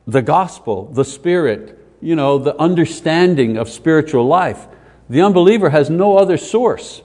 the 0.05 0.21
gospel, 0.21 0.85
the 0.91 1.05
Spirit, 1.05 1.77
you 2.01 2.15
know, 2.15 2.37
the 2.37 2.59
understanding 2.59 3.55
of 3.55 3.69
spiritual 3.69 4.27
life. 4.27 4.67
The 5.09 5.21
unbeliever 5.21 5.69
has 5.69 5.89
no 5.89 6.17
other 6.17 6.37
source. 6.37 7.01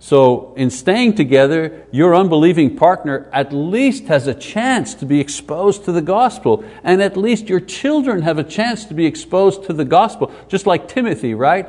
So 0.00 0.54
in 0.56 0.70
staying 0.70 1.16
together, 1.16 1.86
your 1.90 2.14
unbelieving 2.14 2.76
partner 2.76 3.28
at 3.32 3.52
least 3.52 4.04
has 4.04 4.26
a 4.26 4.34
chance 4.34 4.94
to 4.94 5.06
be 5.06 5.20
exposed 5.20 5.84
to 5.86 5.92
the 5.92 6.02
gospel, 6.02 6.64
and 6.84 7.02
at 7.02 7.16
least 7.16 7.48
your 7.48 7.60
children 7.60 8.22
have 8.22 8.38
a 8.38 8.44
chance 8.44 8.84
to 8.86 8.94
be 8.94 9.06
exposed 9.06 9.64
to 9.64 9.72
the 9.72 9.84
gospel. 9.84 10.32
Just 10.48 10.66
like 10.66 10.88
Timothy, 10.88 11.34
right? 11.34 11.68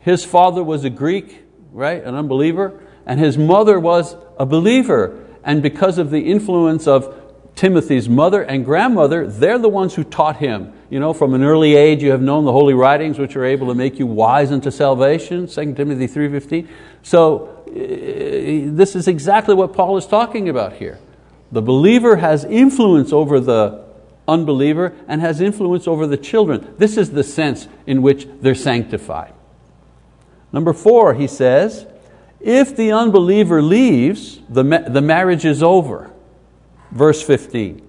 His 0.00 0.24
father 0.24 0.62
was 0.62 0.84
a 0.84 0.90
Greek, 0.90 1.42
right, 1.72 2.02
an 2.04 2.14
unbeliever, 2.14 2.82
and 3.06 3.18
his 3.18 3.38
mother 3.38 3.80
was 3.80 4.14
a 4.38 4.44
believer. 4.44 5.26
And 5.42 5.62
because 5.62 5.96
of 5.96 6.10
the 6.10 6.20
influence 6.20 6.86
of 6.86 7.16
Timothy's 7.54 8.08
mother 8.08 8.42
and 8.42 8.64
grandmother, 8.64 9.26
they're 9.26 9.58
the 9.58 9.68
ones 9.68 9.94
who 9.94 10.04
taught 10.04 10.36
him. 10.36 10.72
You 10.88 10.98
know, 10.98 11.12
from 11.12 11.34
an 11.34 11.42
early 11.42 11.76
age 11.76 12.02
you 12.02 12.10
have 12.10 12.22
known 12.22 12.44
the 12.44 12.52
holy 12.52 12.74
writings 12.74 13.18
which 13.18 13.36
are 13.36 13.44
able 13.44 13.68
to 13.68 13.74
make 13.74 13.98
you 13.98 14.06
wise 14.06 14.50
unto 14.50 14.70
salvation, 14.70 15.46
2 15.46 15.74
Timothy 15.74 16.08
3.15. 16.08 16.68
So 17.02 17.59
Uh, 17.70 18.74
this 18.74 18.96
is 18.96 19.08
exactly 19.08 19.54
what 19.54 19.72
Paul 19.72 19.96
is 19.96 20.06
talking 20.06 20.48
about 20.48 20.74
here. 20.74 20.98
The 21.52 21.62
believer 21.62 22.16
has 22.16 22.44
influence 22.44 23.12
over 23.12 23.40
the 23.40 23.84
unbeliever 24.28 24.94
and 25.08 25.20
has 25.20 25.40
influence 25.40 25.88
over 25.88 26.06
the 26.06 26.16
children. 26.16 26.74
This 26.78 26.96
is 26.96 27.10
the 27.10 27.24
sense 27.24 27.68
in 27.86 28.02
which 28.02 28.28
they're 28.40 28.54
sanctified. 28.54 29.34
Number 30.52 30.72
four, 30.72 31.14
he 31.14 31.26
says, 31.26 31.86
if 32.40 32.76
the 32.76 32.92
unbeliever 32.92 33.62
leaves, 33.62 34.40
the, 34.48 34.62
the 34.88 35.00
marriage 35.00 35.44
is 35.44 35.62
over 35.62 36.10
verse 36.90 37.22
15. 37.22 37.86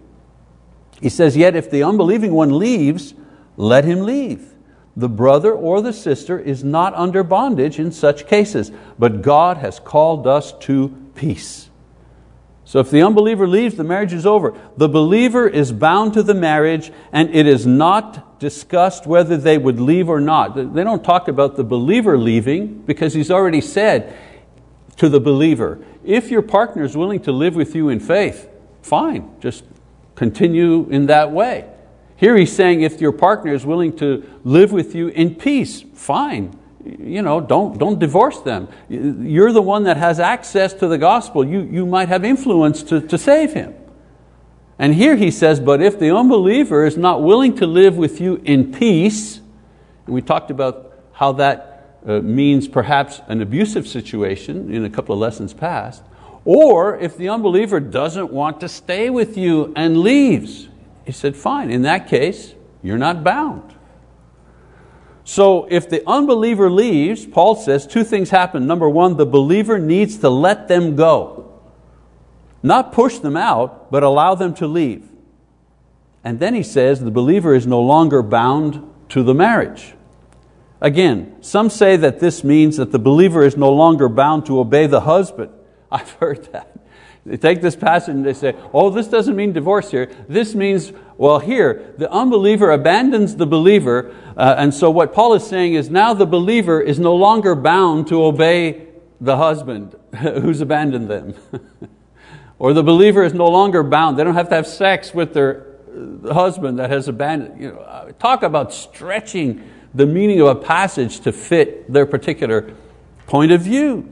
He 1.02 1.10
says, 1.10 1.36
Yet 1.36 1.56
if 1.56 1.72
the 1.72 1.84
unbelieving 1.84 2.34
one 2.34 2.58
leaves, 2.58 3.14
let 3.58 3.86
him 3.86 4.02
leave. 4.02 4.51
The 4.96 5.10
brother 5.10 5.54
or 5.54 5.82
the 5.82 5.94
sister 5.94 6.38
is 6.40 6.64
not 6.64 6.94
under 6.96 7.24
bondage 7.24 7.80
in 7.80 7.92
such 7.92 8.28
cases, 8.28 8.72
but 9.00 9.22
God 9.22 9.58
has 9.58 9.80
called 9.80 10.28
us 10.28 10.54
to 10.62 10.90
peace. 11.16 11.70
So 12.66 12.80
if 12.80 12.90
the 12.90 13.02
unbeliever 13.02 13.48
leaves, 13.48 13.76
the 13.76 13.84
marriage 13.84 14.14
is 14.14 14.26
over. 14.26 14.58
The 14.78 14.88
believer 14.88 15.48
is 15.48 15.74
bound 15.74 16.14
to 16.14 16.24
the 16.24 16.34
marriage, 16.34 16.92
and 17.12 17.34
it 17.36 17.46
is 17.46 17.68
not 17.68 18.40
discussed 18.40 19.06
whether 19.06 19.36
they 19.36 19.58
would 19.58 19.80
leave 19.80 20.08
or 20.08 20.22
not. 20.22 20.56
They 20.56 20.84
don't 20.84 21.04
talk 21.04 21.28
about 21.28 21.58
the 21.58 21.64
believer 21.64 22.18
leaving 22.18 22.80
because 22.84 23.14
he's 23.14 23.30
already 23.30 23.60
said 23.60 24.16
to 24.98 25.10
the 25.10 25.20
believer, 25.20 25.80
if 26.04 26.32
your 26.32 26.42
partner 26.42 26.84
is 26.84 26.96
willing 26.96 27.20
to 27.22 27.32
live 27.32 27.56
with 27.56 27.76
you 27.76 27.90
in 27.90 28.00
faith, 28.00 28.50
fine, 28.82 29.36
just 29.42 29.64
continue 30.16 30.88
in 30.90 31.08
that 31.08 31.32
way. 31.32 31.70
Here 32.22 32.38
he's 32.38 32.56
saying 32.56 32.84
if 32.84 33.02
your 33.02 33.14
partner 33.14 33.52
is 33.52 33.66
willing 33.66 33.98
to 33.98 34.24
live 34.44 34.72
with 34.72 34.94
you 34.94 35.08
in 35.08 35.34
peace, 35.34 35.82
fine. 35.96 36.56
You 36.86 37.24
know, 37.24 37.42
don't, 37.42 37.80
don't 37.80 37.98
divorce 37.98 38.38
them. 38.42 38.68
You're 38.90 39.52
the 39.52 39.62
one 39.64 39.86
that 39.86 39.98
has 39.98 40.20
access 40.20 40.72
to 40.76 40.88
the 40.88 41.00
gospel. 41.00 41.44
You, 41.44 41.62
you 41.62 41.84
might 41.84 42.10
have 42.10 42.24
influence 42.24 42.84
to, 42.84 43.02
to 43.02 43.18
save 43.18 43.54
him. 43.54 43.74
And 44.78 44.94
here 44.94 45.16
he 45.16 45.32
says, 45.32 45.60
but 45.60 45.82
if 45.82 45.98
the 45.98 46.16
unbeliever 46.16 46.86
is 46.86 46.96
not 46.96 47.24
willing 47.24 47.56
to 47.56 47.66
live 47.66 47.98
with 47.98 48.22
you 48.22 48.40
in 48.46 48.72
peace, 48.72 49.38
and 50.06 50.14
we 50.14 50.22
talked 50.22 50.52
about 50.52 50.94
how 51.14 51.32
that 51.32 51.98
uh, 52.06 52.20
means 52.20 52.68
perhaps 52.68 53.20
an 53.30 53.42
abusive 53.42 53.88
situation 53.88 54.72
in 54.72 54.86
a 54.86 54.92
couple 54.92 55.14
of 55.14 55.20
lessons 55.20 55.56
past, 55.56 56.04
or 56.46 57.00
if 57.00 57.18
the 57.18 57.30
unbeliever 57.30 57.80
doesn't 57.80 58.32
want 58.32 58.60
to 58.60 58.70
stay 58.70 59.10
with 59.10 59.40
you 59.40 59.74
and 59.76 59.98
leaves, 59.98 60.68
he 61.06 61.12
said, 61.12 61.36
fine, 61.36 61.72
in 61.72 61.82
that 61.84 62.08
case, 62.08 62.54
you're 62.84 62.98
not 62.98 63.24
bound. 63.24 63.76
So 65.24 65.68
if 65.70 65.90
the 65.90 66.08
unbeliever 66.08 66.70
leaves, 66.70 67.26
Paul 67.26 67.56
says 67.56 67.86
two 67.86 68.04
things 68.04 68.30
happen. 68.30 68.68
Number 68.68 68.90
one, 68.90 69.18
the 69.18 69.26
believer 69.26 69.80
needs 69.80 70.18
to 70.20 70.30
let 70.30 70.68
them 70.68 70.96
go. 70.96 71.60
Not 72.64 72.92
push 72.92 73.18
them 73.20 73.38
out, 73.38 73.92
but 73.92 74.04
allow 74.04 74.36
them 74.36 74.54
to 74.56 74.68
leave. 74.68 75.08
And 76.24 76.40
then 76.40 76.54
he 76.54 76.64
says 76.64 77.00
the 77.00 77.12
believer 77.12 77.56
is 77.56 77.66
no 77.66 77.82
longer 77.82 78.22
bound 78.22 78.88
to 79.10 79.24
the 79.24 79.34
marriage. 79.34 79.94
Again, 80.80 81.36
some 81.42 81.70
say 81.70 81.96
that 81.98 82.20
this 82.20 82.44
means 82.44 82.78
that 82.78 82.92
the 82.92 83.00
believer 83.00 83.44
is 83.44 83.56
no 83.56 83.72
longer 83.72 84.10
bound 84.10 84.46
to 84.48 84.60
obey 84.60 84.88
the 84.88 85.02
husband. 85.02 85.52
I've 85.92 86.12
heard 86.14 86.52
that. 86.52 86.71
They 87.26 87.38
take 87.38 87.62
this 87.62 87.76
passage 87.76 88.16
and 88.16 88.26
they 88.26 88.34
say, 88.34 88.56
oh, 88.74 88.90
this 88.90 89.08
doesn't 89.08 89.36
mean 89.36 89.54
divorce 89.54 89.92
here. 89.92 90.10
This 90.28 90.56
means, 90.56 90.92
well, 91.18 91.38
here, 91.38 91.94
the 91.98 92.12
unbeliever 92.12 92.72
abandons 92.72 93.36
the 93.36 93.46
believer, 93.46 94.16
uh, 94.36 94.56
and 94.58 94.74
so 94.74 94.90
what 94.90 95.14
Paul 95.14 95.36
is 95.36 95.46
saying 95.46 95.76
is 95.76 95.90
now 95.90 96.16
the 96.16 96.26
believer 96.26 96.82
is 96.82 97.00
no 97.00 97.16
longer 97.16 97.54
bound 97.54 98.08
to 98.08 98.24
obey 98.24 98.88
the 99.20 99.38
husband 99.38 99.96
who's 100.18 100.62
abandoned 100.62 101.10
them. 101.10 101.36
or 102.60 102.74
the 102.74 102.84
believer 102.84 103.24
is 103.24 103.36
no 103.36 103.48
longer 103.48 103.84
bound. 103.84 104.18
They 104.18 104.24
don't 104.24 104.34
have 104.34 104.50
to 104.50 104.56
have 104.56 104.68
sex 104.68 105.14
with 105.14 105.34
their 105.34 105.78
uh, 106.26 106.34
husband 106.34 106.80
that 106.80 106.90
has 106.90 107.08
abandoned. 107.08 107.62
You 107.62 107.74
know, 107.74 107.80
uh, 107.80 108.12
talk 108.14 108.42
about 108.42 108.74
stretching 108.74 109.70
the 109.94 110.08
meaning 110.08 110.42
of 110.42 110.48
a 110.48 110.56
passage 110.56 111.20
to 111.20 111.32
fit 111.32 111.92
their 111.92 112.08
particular 112.08 112.74
point 113.28 113.52
of 113.52 113.62
view. 113.62 114.12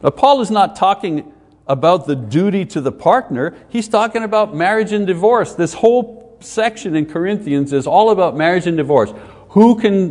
But 0.00 0.16
Paul 0.16 0.40
is 0.40 0.50
not 0.50 0.74
talking 0.74 1.32
about 1.68 2.06
the 2.06 2.16
duty 2.16 2.64
to 2.66 2.80
the 2.80 2.92
partner, 2.92 3.54
he's 3.68 3.88
talking 3.88 4.22
about 4.22 4.54
marriage 4.54 4.92
and 4.92 5.06
divorce. 5.06 5.54
This 5.54 5.74
whole 5.74 6.36
section 6.40 6.94
in 6.94 7.06
Corinthians 7.06 7.72
is 7.72 7.86
all 7.86 8.10
about 8.10 8.36
marriage 8.36 8.66
and 8.66 8.76
divorce. 8.76 9.12
Who 9.50 9.78
can, 9.78 10.10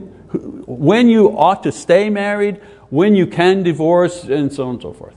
when 0.65 1.07
you 1.07 1.37
ought 1.37 1.63
to 1.63 1.71
stay 1.71 2.09
married, 2.09 2.57
when 2.89 3.15
you 3.15 3.27
can 3.27 3.63
divorce, 3.63 4.23
and 4.23 4.51
so 4.51 4.67
on 4.67 4.75
and 4.75 4.81
so 4.81 4.93
forth. 4.93 5.15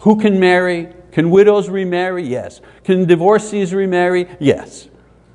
Who 0.00 0.20
can 0.20 0.40
marry? 0.40 0.92
Can 1.12 1.30
widows 1.30 1.68
remarry? 1.68 2.24
Yes. 2.24 2.60
Can 2.84 3.06
divorcees 3.06 3.72
remarry? 3.72 4.28
Yes. 4.40 4.88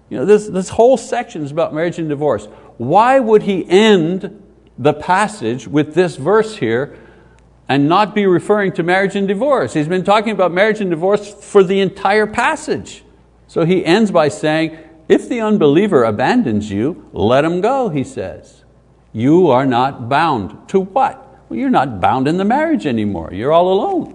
You 0.09 0.17
know, 0.17 0.25
this, 0.25 0.47
this 0.47 0.69
whole 0.69 0.97
section 0.97 1.43
is 1.43 1.51
about 1.51 1.73
marriage 1.73 1.99
and 1.99 2.09
divorce. 2.09 2.45
Why 2.77 3.19
would 3.19 3.43
he 3.43 3.67
end 3.69 4.43
the 4.77 4.93
passage 4.93 5.67
with 5.67 5.93
this 5.93 6.15
verse 6.15 6.57
here 6.57 6.97
and 7.69 7.89
not 7.89 8.15
be 8.15 8.25
referring 8.25 8.71
to 8.73 8.83
marriage 8.83 9.15
and 9.15 9.27
divorce. 9.27 9.73
He's 9.73 9.87
been 9.87 10.03
talking 10.03 10.31
about 10.31 10.51
marriage 10.51 10.79
and 10.79 10.89
divorce 10.89 11.33
for 11.33 11.63
the 11.63 11.79
entire 11.81 12.27
passage. 12.27 13.03
So 13.47 13.65
he 13.65 13.85
ends 13.85 14.11
by 14.11 14.29
saying, 14.29 14.77
If 15.09 15.27
the 15.27 15.41
unbeliever 15.41 16.03
abandons 16.03 16.71
you, 16.71 17.09
let 17.11 17.43
him 17.43 17.61
go, 17.61 17.89
he 17.89 18.03
says. 18.03 18.63
You 19.13 19.47
are 19.47 19.65
not 19.65 20.09
bound. 20.09 20.69
To 20.69 20.81
what? 20.81 21.23
Well, 21.49 21.59
you're 21.59 21.69
not 21.69 21.99
bound 21.99 22.27
in 22.27 22.37
the 22.37 22.45
marriage 22.45 22.85
anymore. 22.85 23.33
You're 23.33 23.51
all 23.51 23.71
alone. 23.71 24.13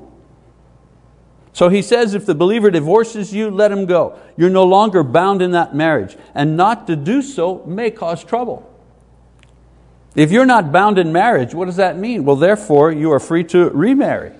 So 1.52 1.68
he 1.68 1.82
says 1.82 2.14
if 2.14 2.24
the 2.24 2.34
believer 2.34 2.70
divorces 2.70 3.34
you, 3.34 3.50
let 3.50 3.70
him 3.70 3.84
go. 3.84 4.18
You're 4.36 4.50
no 4.50 4.64
longer 4.64 5.02
bound 5.02 5.42
in 5.42 5.50
that 5.50 5.74
marriage. 5.74 6.16
And 6.34 6.56
not 6.56 6.86
to 6.86 6.96
do 6.96 7.20
so 7.20 7.62
may 7.66 7.90
cause 7.90 8.24
trouble. 8.24 8.68
If 10.14 10.30
you're 10.30 10.46
not 10.46 10.72
bound 10.72 10.98
in 10.98 11.12
marriage, 11.12 11.54
what 11.54 11.66
does 11.66 11.76
that 11.76 11.96
mean? 11.96 12.24
Well, 12.24 12.36
therefore, 12.36 12.92
you 12.92 13.12
are 13.12 13.20
free 13.20 13.44
to 13.44 13.70
remarry. 13.70 14.32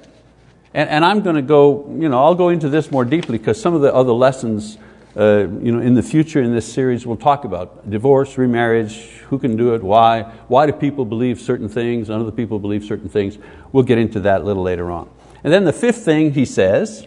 And, 0.75 0.89
and 0.89 1.05
I'm 1.05 1.23
going 1.23 1.37
to 1.37 1.43
go, 1.43 1.87
you 1.99 2.09
know, 2.09 2.23
I'll 2.23 2.35
go 2.35 2.51
into 2.51 2.69
this 2.69 2.91
more 2.91 3.05
deeply 3.05 3.39
because 3.39 3.61
some 3.61 3.75
of 3.75 3.81
the 3.81 3.95
other 3.95 4.13
lessons 4.13 4.79
uh, 5.17 5.47
you 5.61 5.73
know, 5.73 5.81
in 5.81 5.95
the 5.95 6.03
future 6.03 6.41
in 6.41 6.55
this 6.55 6.71
series 6.71 7.07
we'll 7.07 7.17
talk 7.17 7.45
about 7.45 7.91
divorce, 7.91 8.39
remarriage, 8.39 8.97
who 9.29 9.39
can 9.39 9.57
do 9.57 9.75
it, 9.75 9.83
why, 9.83 10.23
why 10.49 10.65
do 10.65 10.73
people 10.73 11.05
believe 11.05 11.39
certain 11.41 11.69
things, 11.69 12.09
and 12.09 12.23
other 12.23 12.33
people 12.33 12.59
believe 12.59 12.85
certain 12.85 13.09
things. 13.09 13.37
We'll 13.73 13.85
get 13.85 13.99
into 13.99 14.21
that 14.21 14.41
a 14.41 14.45
little 14.45 14.63
later 14.63 14.91
on. 14.91 15.11
And 15.45 15.53
then 15.53 15.65
the 15.65 15.73
fifth 15.73 16.05
thing 16.05 16.33
he 16.33 16.45
says, 16.45 17.07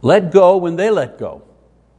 let 0.00 0.32
go 0.32 0.56
when 0.56 0.76
they 0.76 0.90
let 0.90 1.18
go. 1.18 1.42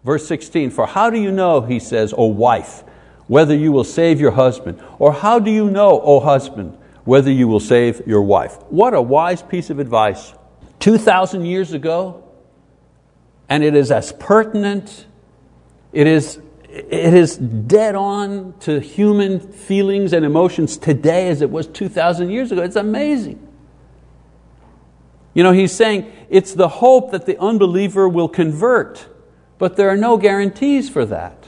Verse 0.04 0.28
16, 0.28 0.72
for 0.72 0.88
how 0.88 1.10
do 1.10 1.20
you 1.20 1.32
know, 1.32 1.62
he 1.62 1.80
says, 1.80 2.14
O 2.18 2.26
wife, 2.26 2.84
whether 3.28 3.56
you 3.56 3.72
will 3.72 3.84
save 3.84 4.20
your 4.20 4.32
husband? 4.32 4.82
Or 5.00 5.14
how 5.14 5.40
do 5.40 5.52
you 5.52 5.70
know, 5.70 6.02
O 6.02 6.20
husband, 6.20 6.78
whether 7.06 7.32
you 7.32 7.48
will 7.48 7.60
save 7.60 8.06
your 8.08 8.22
wife? 8.22 8.58
What 8.70 8.94
a 8.94 9.02
wise 9.02 9.42
piece 9.42 9.70
of 9.70 9.80
advice. 9.80 10.34
2,000 10.80 11.46
years 11.46 11.74
ago, 11.74 12.24
and 13.50 13.64
it 13.64 13.76
is 13.76 13.92
as 13.92 14.14
pertinent, 14.14 15.06
it 15.92 16.08
is, 16.08 16.40
it 16.70 17.14
is 17.14 17.38
dead 17.38 17.96
on 17.96 18.54
to 18.62 18.80
human 18.80 19.40
feelings 19.40 20.12
and 20.12 20.26
emotions 20.26 20.78
today 20.78 21.30
as 21.30 21.42
it 21.42 21.50
was 21.50 21.68
2,000 21.68 22.30
years 22.30 22.52
ago. 22.52 22.62
It's 22.62 22.76
amazing. 22.76 23.48
You 25.34 25.44
know, 25.44 25.52
he's 25.52 25.72
saying 25.72 26.12
it's 26.30 26.54
the 26.54 26.68
hope 26.68 27.12
that 27.12 27.26
the 27.26 27.40
unbeliever 27.40 28.08
will 28.08 28.30
convert, 28.30 29.08
but 29.58 29.78
there 29.78 29.90
are 29.90 29.98
no 29.98 30.18
guarantees 30.18 30.90
for 30.90 31.06
that. 31.06 31.43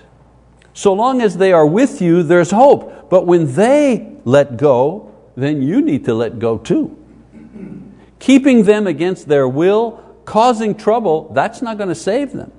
So 0.75 0.93
long 0.93 1.21
as 1.21 1.37
they 1.37 1.53
are 1.53 1.65
with 1.65 2.01
you, 2.01 2.21
there's 2.21 2.51
hope. 2.51 3.09
But 3.09 3.25
when 3.25 3.55
they 3.55 4.17
let 4.25 4.57
go, 4.57 5.11
then 5.35 5.63
you 5.63 5.81
need 5.81 6.05
to 6.05 6.13
let 6.13 6.37
go 6.37 6.59
too. 6.59 6.95
Keeping 8.19 8.63
them 8.63 8.85
against 8.85 9.27
their 9.27 9.47
will 9.47 10.03
causing 10.25 10.75
trouble, 10.75 11.31
that's 11.33 11.61
not 11.61 11.77
going 11.77 11.89
to 11.89 11.95
save 11.95 12.33
them. 12.33 12.51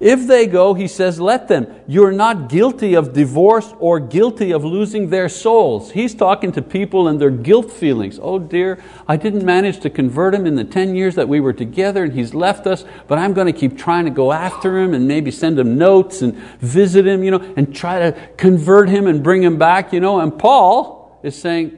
If 0.00 0.28
they 0.28 0.46
go, 0.46 0.74
he 0.74 0.86
says, 0.86 1.20
let 1.20 1.48
them. 1.48 1.66
You're 1.88 2.12
not 2.12 2.48
guilty 2.48 2.94
of 2.94 3.12
divorce 3.12 3.74
or 3.80 3.98
guilty 3.98 4.52
of 4.52 4.64
losing 4.64 5.10
their 5.10 5.28
souls. 5.28 5.90
He's 5.90 6.14
talking 6.14 6.52
to 6.52 6.62
people 6.62 7.08
and 7.08 7.20
their 7.20 7.32
guilt 7.32 7.72
feelings. 7.72 8.20
Oh 8.22 8.38
dear, 8.38 8.80
I 9.08 9.16
didn't 9.16 9.44
manage 9.44 9.80
to 9.80 9.90
convert 9.90 10.36
him 10.36 10.46
in 10.46 10.54
the 10.54 10.62
10 10.62 10.94
years 10.94 11.16
that 11.16 11.28
we 11.28 11.40
were 11.40 11.52
together 11.52 12.04
and 12.04 12.12
he's 12.12 12.32
left 12.32 12.68
us, 12.68 12.84
but 13.08 13.18
I'm 13.18 13.32
going 13.32 13.48
to 13.48 13.52
keep 13.52 13.76
trying 13.76 14.04
to 14.04 14.12
go 14.12 14.30
after 14.30 14.78
him 14.78 14.94
and 14.94 15.08
maybe 15.08 15.32
send 15.32 15.58
him 15.58 15.76
notes 15.76 16.22
and 16.22 16.32
visit 16.60 17.04
him, 17.04 17.24
you 17.24 17.32
know, 17.32 17.54
and 17.56 17.74
try 17.74 17.98
to 17.98 18.28
convert 18.36 18.88
him 18.88 19.08
and 19.08 19.20
bring 19.20 19.42
him 19.42 19.58
back. 19.58 19.92
You 19.92 19.98
know. 19.98 20.20
And 20.20 20.38
Paul 20.38 21.18
is 21.24 21.36
saying, 21.36 21.76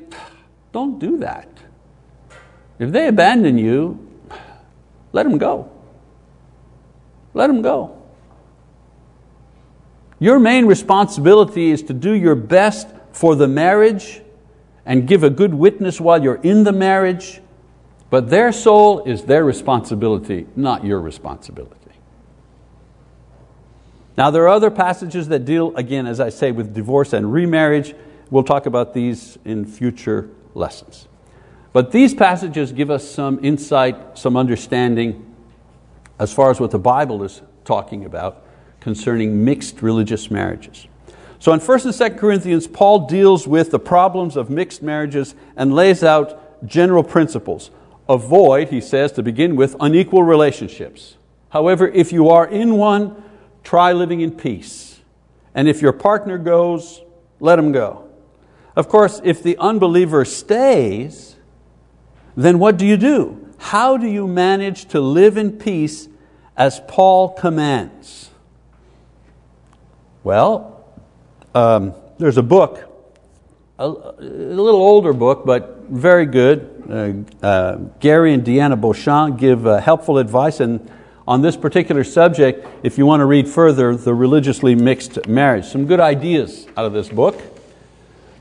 don't 0.72 0.98
do 0.98 1.16
that. 1.18 1.48
If 2.78 2.92
they 2.92 3.08
abandon 3.08 3.56
you, 3.56 4.06
let 5.12 5.22
them 5.22 5.38
go. 5.38 5.72
Let 7.32 7.46
them 7.46 7.62
go. 7.62 7.99
Your 10.20 10.38
main 10.38 10.66
responsibility 10.66 11.70
is 11.70 11.82
to 11.84 11.94
do 11.94 12.12
your 12.12 12.34
best 12.34 12.86
for 13.10 13.34
the 13.34 13.48
marriage 13.48 14.20
and 14.84 15.08
give 15.08 15.24
a 15.24 15.30
good 15.30 15.54
witness 15.54 15.98
while 15.98 16.22
you're 16.22 16.40
in 16.42 16.62
the 16.64 16.72
marriage, 16.72 17.40
but 18.10 18.28
their 18.28 18.52
soul 18.52 19.02
is 19.04 19.24
their 19.24 19.44
responsibility, 19.44 20.46
not 20.54 20.84
your 20.84 21.00
responsibility. 21.00 21.76
Now, 24.18 24.30
there 24.30 24.42
are 24.42 24.48
other 24.48 24.70
passages 24.70 25.28
that 25.28 25.46
deal, 25.46 25.74
again, 25.76 26.06
as 26.06 26.20
I 26.20 26.28
say, 26.28 26.52
with 26.52 26.74
divorce 26.74 27.14
and 27.14 27.32
remarriage. 27.32 27.94
We'll 28.30 28.44
talk 28.44 28.66
about 28.66 28.92
these 28.92 29.38
in 29.46 29.64
future 29.64 30.28
lessons. 30.52 31.08
But 31.72 31.92
these 31.92 32.12
passages 32.12 32.72
give 32.72 32.90
us 32.90 33.08
some 33.08 33.42
insight, 33.42 34.18
some 34.18 34.36
understanding 34.36 35.34
as 36.18 36.34
far 36.34 36.50
as 36.50 36.60
what 36.60 36.72
the 36.72 36.78
Bible 36.78 37.22
is 37.22 37.40
talking 37.64 38.04
about 38.04 38.44
concerning 38.80 39.44
mixed 39.44 39.82
religious 39.82 40.30
marriages. 40.30 40.86
So 41.38 41.52
in 41.52 41.60
1st 41.60 41.84
and 41.84 41.94
2nd 41.94 42.18
Corinthians, 42.18 42.66
Paul 42.66 43.06
deals 43.06 43.46
with 43.46 43.70
the 43.70 43.78
problems 43.78 44.36
of 44.36 44.50
mixed 44.50 44.82
marriages 44.82 45.34
and 45.56 45.74
lays 45.74 46.02
out 46.04 46.66
general 46.66 47.02
principles. 47.02 47.70
Avoid, 48.08 48.68
he 48.68 48.80
says, 48.80 49.12
to 49.12 49.22
begin 49.22 49.56
with, 49.56 49.74
unequal 49.80 50.22
relationships. 50.22 51.16
However, 51.50 51.88
if 51.88 52.12
you 52.12 52.28
are 52.28 52.46
in 52.46 52.76
one, 52.76 53.22
try 53.64 53.92
living 53.92 54.20
in 54.20 54.32
peace. 54.32 55.00
And 55.54 55.68
if 55.68 55.80
your 55.80 55.92
partner 55.92 56.38
goes, 56.38 57.00
let 57.40 57.58
him 57.58 57.72
go. 57.72 58.08
Of 58.76 58.88
course, 58.88 59.20
if 59.24 59.42
the 59.42 59.56
unbeliever 59.58 60.24
stays, 60.24 61.36
then 62.36 62.58
what 62.58 62.76
do 62.76 62.86
you 62.86 62.96
do? 62.96 63.48
How 63.58 63.96
do 63.96 64.06
you 64.06 64.26
manage 64.26 64.86
to 64.86 65.00
live 65.00 65.36
in 65.36 65.52
peace 65.52 66.08
as 66.56 66.80
Paul 66.88 67.30
commands? 67.30 68.29
Well, 70.22 70.84
um, 71.54 71.94
there's 72.18 72.36
a 72.36 72.42
book, 72.42 72.84
a, 73.78 73.84
a, 73.84 74.20
little 74.20 74.82
older 74.82 75.14
book, 75.14 75.46
but 75.46 75.86
very 75.88 76.26
good. 76.26 77.24
Uh, 77.42 77.46
uh, 77.46 77.76
Gary 78.00 78.34
and 78.34 78.44
Deanna 78.44 78.78
Beauchamp 78.78 79.38
give 79.38 79.66
uh, 79.66 79.80
helpful 79.80 80.18
advice, 80.18 80.60
and 80.60 80.90
on 81.26 81.40
this 81.40 81.56
particular 81.56 82.04
subject, 82.04 82.66
if 82.82 82.98
you 82.98 83.06
want 83.06 83.20
to 83.20 83.24
read 83.24 83.48
further, 83.48 83.96
the 83.96 84.14
religiously 84.14 84.74
mixed 84.74 85.26
marriage. 85.26 85.64
Some 85.64 85.86
good 85.86 86.00
ideas 86.00 86.66
out 86.76 86.84
of 86.84 86.92
this 86.92 87.08
book. 87.08 87.40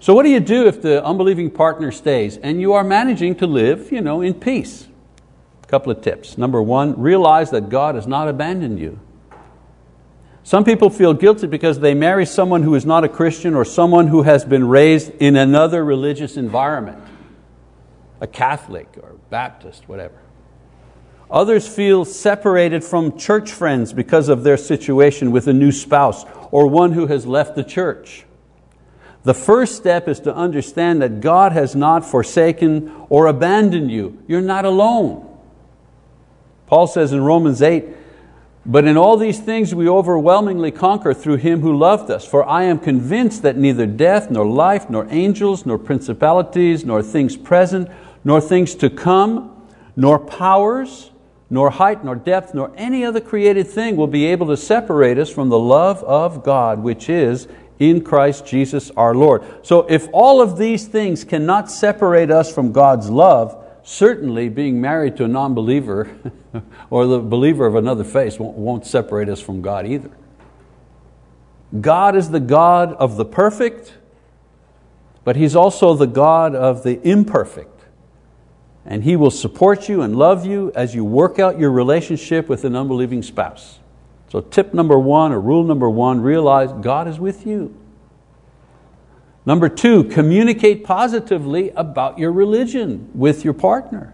So 0.02 0.14
what 0.14 0.24
do 0.24 0.30
you 0.30 0.40
do 0.40 0.66
if 0.68 0.82
the 0.82 1.04
unbelieving 1.06 1.52
partner 1.52 1.92
stays 1.92 2.38
and 2.38 2.60
you 2.60 2.74
are 2.74 2.84
managing 2.84 3.36
to 3.36 3.48
live 3.48 3.92
you 3.92 4.02
know, 4.02 4.22
in 4.22 4.34
peace? 4.34 4.88
A 5.64 5.68
couple 5.68 5.92
of 5.92 6.02
tips. 6.02 6.38
Number 6.38 6.62
one, 6.62 7.00
realize 7.00 7.52
that 7.52 7.70
God 7.70 7.96
has 7.96 8.08
not 8.08 8.28
abandoned 8.28 8.80
you. 8.80 9.00
Some 10.44 10.64
people 10.64 10.90
feel 10.90 11.14
guilty 11.14 11.48
because 11.48 11.80
they 11.80 11.94
marry 11.94 12.26
someone 12.26 12.64
who 12.64 12.76
is 12.76 12.86
not 12.86 13.04
a 13.04 13.10
Christian 13.10 13.54
or 13.54 13.66
someone 13.66 14.08
who 14.08 14.24
has 14.24 14.46
been 14.46 14.68
raised 14.68 15.12
in 15.20 15.36
another 15.36 15.84
religious 15.84 16.38
environment, 16.38 16.98
a 18.20 18.28
Catholic 18.28 18.88
or 19.02 19.16
Baptist, 19.30 19.88
whatever. 19.88 20.20
Others 21.30 21.68
feel 21.68 22.06
separated 22.06 22.84
from 22.84 23.18
church 23.18 23.52
friends 23.52 23.94
because 23.94 24.30
of 24.30 24.44
their 24.44 24.58
situation 24.58 25.32
with 25.32 25.48
a 25.48 25.54
new 25.54 25.72
spouse 25.72 26.26
or 26.50 26.66
one 26.66 26.94
who 26.94 27.06
has 27.08 27.28
left 27.28 27.56
the 27.56 27.64
church. 27.64 28.26
The 29.24 29.34
first 29.34 29.76
step 29.76 30.08
is 30.08 30.20
to 30.22 30.34
understand 30.34 31.02
that 31.02 31.22
God 31.22 31.52
has 31.52 31.76
not 31.76 32.06
forsaken 32.06 32.92
or 33.10 33.28
abandoned 33.28 33.92
you. 33.92 34.18
You're 34.28 34.42
not 34.42 34.66
alone. 34.66 35.26
Paul 36.66 36.88
says 36.88 37.12
in 37.14 37.22
Romans 37.22 37.62
8, 37.62 37.86
but 38.66 38.86
in 38.86 38.98
all 38.98 39.18
these 39.18 39.40
things 39.40 39.74
we 39.74 39.88
overwhelmingly 39.88 40.72
conquer 40.72 41.14
through 41.14 41.38
Him 41.38 41.62
who 41.62 41.76
loved 41.76 42.12
us. 42.12 42.26
For 42.26 42.48
I 42.48 42.64
am 42.64 42.80
convinced 42.80 43.42
that 43.44 43.58
neither 43.58 43.86
death, 43.86 44.30
nor 44.30 44.46
life, 44.46 44.90
nor 44.90 45.08
angels, 45.10 45.66
nor 45.66 45.78
principalities, 45.78 46.86
nor 46.86 47.02
things 47.02 47.38
present, 47.38 47.90
nor 48.24 48.42
things 48.42 48.76
to 48.76 48.90
come, 48.90 49.66
nor 49.96 50.20
powers, 50.20 51.12
nor 51.50 51.72
height, 51.72 52.04
nor 52.04 52.16
depth, 52.16 52.54
nor 52.54 52.72
any 52.76 53.04
other 53.04 53.22
created 53.22 53.68
thing 53.68 53.96
will 53.96 54.08
be 54.08 54.26
able 54.26 54.48
to 54.48 54.58
separate 54.58 55.18
us 55.18 55.30
from 55.30 55.50
the 55.50 55.60
love 55.60 56.04
of 56.04 56.44
God, 56.44 56.80
which 56.80 57.10
is 57.10 57.48
in 57.80 58.04
Christ 58.04 58.46
Jesus 58.46 58.92
our 58.92 59.16
Lord. 59.16 59.42
So 59.64 59.88
if 59.88 60.08
all 60.12 60.42
of 60.42 60.58
these 60.58 60.88
things 60.88 61.24
cannot 61.24 61.72
separate 61.72 62.30
us 62.30 62.54
from 62.54 62.72
God's 62.72 63.10
love, 63.10 63.66
certainly 63.84 64.50
being 64.50 64.82
married 64.82 65.18
to 65.18 65.26
a 65.26 65.28
non-believer 65.28 66.10
or 66.90 67.06
the 67.06 67.20
believer 67.20 67.66
of 67.66 67.76
another 67.76 68.04
faith 68.04 68.40
won't 68.40 68.86
separate 68.86 69.30
us 69.30 69.42
from 69.42 69.62
God 69.62 69.86
either. 69.86 70.12
God 71.80 72.16
is 72.16 72.32
the 72.32 72.40
God 72.40 72.94
of 72.94 73.16
the 73.16 73.26
perfect, 73.26 73.94
but 75.24 75.36
He's 75.36 75.56
also 75.56 75.94
the 75.94 76.08
God 76.08 76.56
of 76.56 76.84
the 76.84 77.00
imperfect. 77.08 77.86
And 78.86 79.04
He 79.04 79.16
will 79.16 79.32
support 79.32 79.88
you 79.88 80.02
and 80.02 80.16
love 80.16 80.46
you 80.46 80.72
as 80.74 80.96
you 80.96 81.06
work 81.06 81.38
out 81.38 81.60
your 81.60 81.72
relationship 81.72 82.50
with 82.50 82.66
an 82.66 82.76
unbelieving 82.76 83.22
spouse. 83.22 83.80
So 84.30 84.42
tip 84.42 84.74
number 84.74 84.98
one, 84.98 85.32
or 85.32 85.40
rule 85.40 85.64
number 85.64 85.90
one, 85.90 86.22
realize 86.22 86.72
God 86.82 87.08
is 87.08 87.20
with 87.20 87.46
you. 87.46 87.79
Number 89.50 89.68
two, 89.68 90.04
communicate 90.04 90.84
positively 90.84 91.72
about 91.72 92.20
your 92.20 92.32
religion 92.32 93.10
with 93.16 93.44
your 93.44 93.56
partner. 93.56 94.14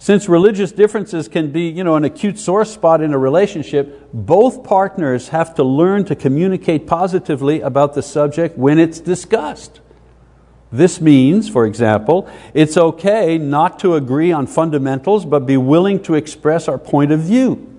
Since 0.00 0.28
religious 0.28 0.72
differences 0.72 1.28
can 1.28 1.52
be 1.52 1.68
you 1.68 1.84
know, 1.84 1.94
an 1.94 2.02
acute 2.02 2.40
sore 2.40 2.64
spot 2.64 3.00
in 3.00 3.14
a 3.14 3.16
relationship, 3.18 4.08
both 4.12 4.64
partners 4.64 5.28
have 5.28 5.54
to 5.54 5.62
learn 5.62 6.04
to 6.06 6.16
communicate 6.16 6.84
positively 6.84 7.60
about 7.60 7.94
the 7.94 8.02
subject 8.02 8.58
when 8.58 8.80
it's 8.80 8.98
discussed. 8.98 9.80
This 10.72 11.00
means, 11.00 11.48
for 11.48 11.64
example, 11.64 12.28
it's 12.54 12.76
okay 12.76 13.38
not 13.38 13.78
to 13.78 13.94
agree 13.94 14.32
on 14.32 14.48
fundamentals, 14.48 15.24
but 15.24 15.46
be 15.46 15.58
willing 15.58 16.02
to 16.02 16.14
express 16.14 16.66
our 16.66 16.78
point 16.78 17.12
of 17.12 17.20
view. 17.20 17.73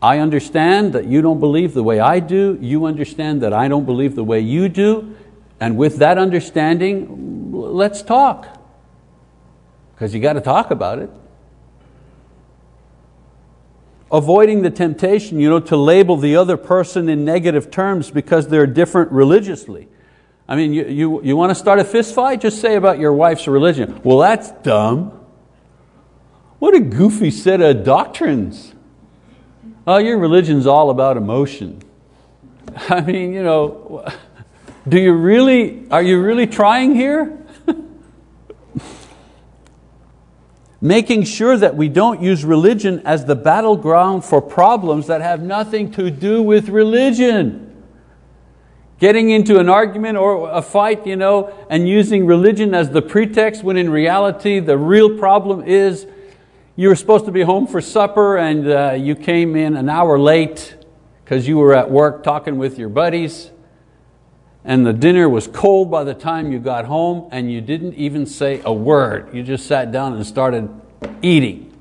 I 0.00 0.18
understand 0.18 0.92
that 0.92 1.06
you 1.06 1.22
don't 1.22 1.40
believe 1.40 1.74
the 1.74 1.82
way 1.82 1.98
I 1.98 2.20
do, 2.20 2.56
you 2.60 2.84
understand 2.84 3.42
that 3.42 3.52
I 3.52 3.66
don't 3.66 3.84
believe 3.84 4.14
the 4.14 4.24
way 4.24 4.40
you 4.40 4.68
do, 4.68 5.16
and 5.60 5.76
with 5.76 5.96
that 5.96 6.18
understanding, 6.18 7.50
let's 7.52 8.02
talk. 8.02 8.46
Because 9.94 10.14
you 10.14 10.20
got 10.20 10.34
to 10.34 10.40
talk 10.40 10.70
about 10.70 11.00
it. 11.00 11.10
Avoiding 14.12 14.62
the 14.62 14.70
temptation 14.70 15.40
you 15.40 15.50
know, 15.50 15.60
to 15.60 15.76
label 15.76 16.16
the 16.16 16.36
other 16.36 16.56
person 16.56 17.08
in 17.08 17.24
negative 17.24 17.70
terms 17.70 18.10
because 18.10 18.48
they're 18.48 18.66
different 18.66 19.10
religiously. 19.10 19.88
I 20.46 20.54
mean, 20.56 20.72
you, 20.72 20.86
you, 20.86 21.22
you 21.24 21.36
want 21.36 21.50
to 21.50 21.54
start 21.54 21.80
a 21.80 21.84
fist 21.84 22.14
fight? 22.14 22.40
Just 22.40 22.60
say 22.60 22.76
about 22.76 22.98
your 23.00 23.12
wife's 23.12 23.48
religion. 23.48 24.00
Well, 24.04 24.18
that's 24.18 24.50
dumb. 24.62 25.26
What 26.58 26.74
a 26.74 26.80
goofy 26.80 27.30
set 27.30 27.60
of 27.60 27.84
doctrines. 27.84 28.74
Oh, 29.90 29.96
your 29.96 30.18
religion's 30.18 30.66
all 30.66 30.90
about 30.90 31.16
emotion. 31.16 31.80
I 32.90 33.00
mean, 33.00 33.32
you 33.32 33.42
know, 33.42 34.06
do 34.88 35.00
you 35.00 35.14
really, 35.14 35.90
are 35.90 36.02
you 36.02 36.20
really 36.20 36.46
trying 36.46 36.94
here? 36.94 37.38
Making 40.82 41.22
sure 41.24 41.56
that 41.56 41.74
we 41.74 41.88
don't 41.88 42.20
use 42.20 42.44
religion 42.44 43.00
as 43.06 43.24
the 43.24 43.34
battleground 43.34 44.26
for 44.26 44.42
problems 44.42 45.06
that 45.06 45.22
have 45.22 45.40
nothing 45.40 45.90
to 45.92 46.10
do 46.10 46.42
with 46.42 46.68
religion. 46.68 47.82
Getting 48.98 49.30
into 49.30 49.58
an 49.58 49.70
argument 49.70 50.18
or 50.18 50.50
a 50.50 50.60
fight 50.60 51.06
you 51.06 51.16
know, 51.16 51.50
and 51.70 51.88
using 51.88 52.26
religion 52.26 52.74
as 52.74 52.90
the 52.90 53.00
pretext 53.00 53.64
when 53.64 53.78
in 53.78 53.88
reality 53.88 54.60
the 54.60 54.76
real 54.76 55.16
problem 55.16 55.64
is 55.64 56.06
you 56.78 56.88
were 56.88 56.94
supposed 56.94 57.24
to 57.24 57.32
be 57.32 57.42
home 57.42 57.66
for 57.66 57.80
supper 57.80 58.38
and 58.38 58.70
uh, 58.70 58.92
you 58.92 59.16
came 59.16 59.56
in 59.56 59.76
an 59.76 59.88
hour 59.88 60.16
late 60.16 60.76
because 61.24 61.48
you 61.48 61.58
were 61.58 61.74
at 61.74 61.90
work 61.90 62.22
talking 62.22 62.56
with 62.56 62.78
your 62.78 62.88
buddies 62.88 63.50
and 64.64 64.86
the 64.86 64.92
dinner 64.92 65.28
was 65.28 65.48
cold 65.48 65.90
by 65.90 66.04
the 66.04 66.14
time 66.14 66.52
you 66.52 66.60
got 66.60 66.84
home 66.84 67.28
and 67.32 67.50
you 67.50 67.60
didn't 67.60 67.94
even 67.94 68.26
say 68.26 68.62
a 68.64 68.72
word. 68.72 69.34
You 69.34 69.42
just 69.42 69.66
sat 69.66 69.90
down 69.90 70.14
and 70.14 70.24
started 70.24 70.70
eating. 71.20 71.76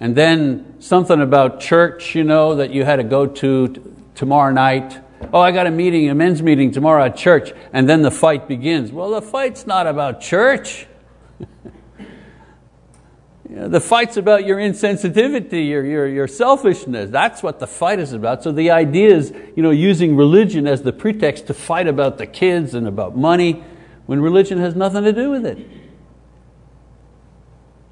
And 0.00 0.16
then 0.16 0.80
something 0.80 1.20
about 1.20 1.60
church 1.60 2.16
you 2.16 2.24
know, 2.24 2.56
that 2.56 2.70
you 2.70 2.84
had 2.84 2.96
to 2.96 3.04
go 3.04 3.26
to 3.26 3.94
tomorrow 4.16 4.52
night. 4.52 4.98
Oh, 5.32 5.38
I 5.38 5.52
got 5.52 5.68
a 5.68 5.70
meeting, 5.70 6.10
a 6.10 6.14
men's 6.16 6.42
meeting 6.42 6.72
tomorrow 6.72 7.04
at 7.04 7.16
church. 7.16 7.52
And 7.72 7.88
then 7.88 8.02
the 8.02 8.10
fight 8.10 8.48
begins. 8.48 8.90
Well, 8.90 9.10
the 9.10 9.22
fight's 9.22 9.64
not 9.64 9.86
about 9.86 10.20
church. 10.20 10.88
the 13.50 13.80
fight's 13.80 14.16
about 14.16 14.46
your 14.46 14.58
insensitivity, 14.58 15.68
your, 15.68 15.84
your, 15.84 16.06
your 16.06 16.28
selfishness. 16.28 17.10
That's 17.10 17.42
what 17.42 17.58
the 17.58 17.66
fight 17.66 17.98
is 17.98 18.12
about. 18.12 18.44
So 18.44 18.52
the 18.52 18.70
idea 18.70 19.14
is 19.14 19.34
you 19.56 19.62
know, 19.62 19.70
using 19.70 20.14
religion 20.14 20.68
as 20.68 20.82
the 20.82 20.92
pretext 20.92 21.48
to 21.48 21.54
fight 21.54 21.88
about 21.88 22.18
the 22.18 22.26
kids 22.26 22.74
and 22.74 22.86
about 22.86 23.16
money 23.16 23.64
when 24.06 24.20
religion 24.20 24.58
has 24.58 24.76
nothing 24.76 25.02
to 25.02 25.12
do 25.12 25.30
with 25.30 25.44
it. 25.44 25.58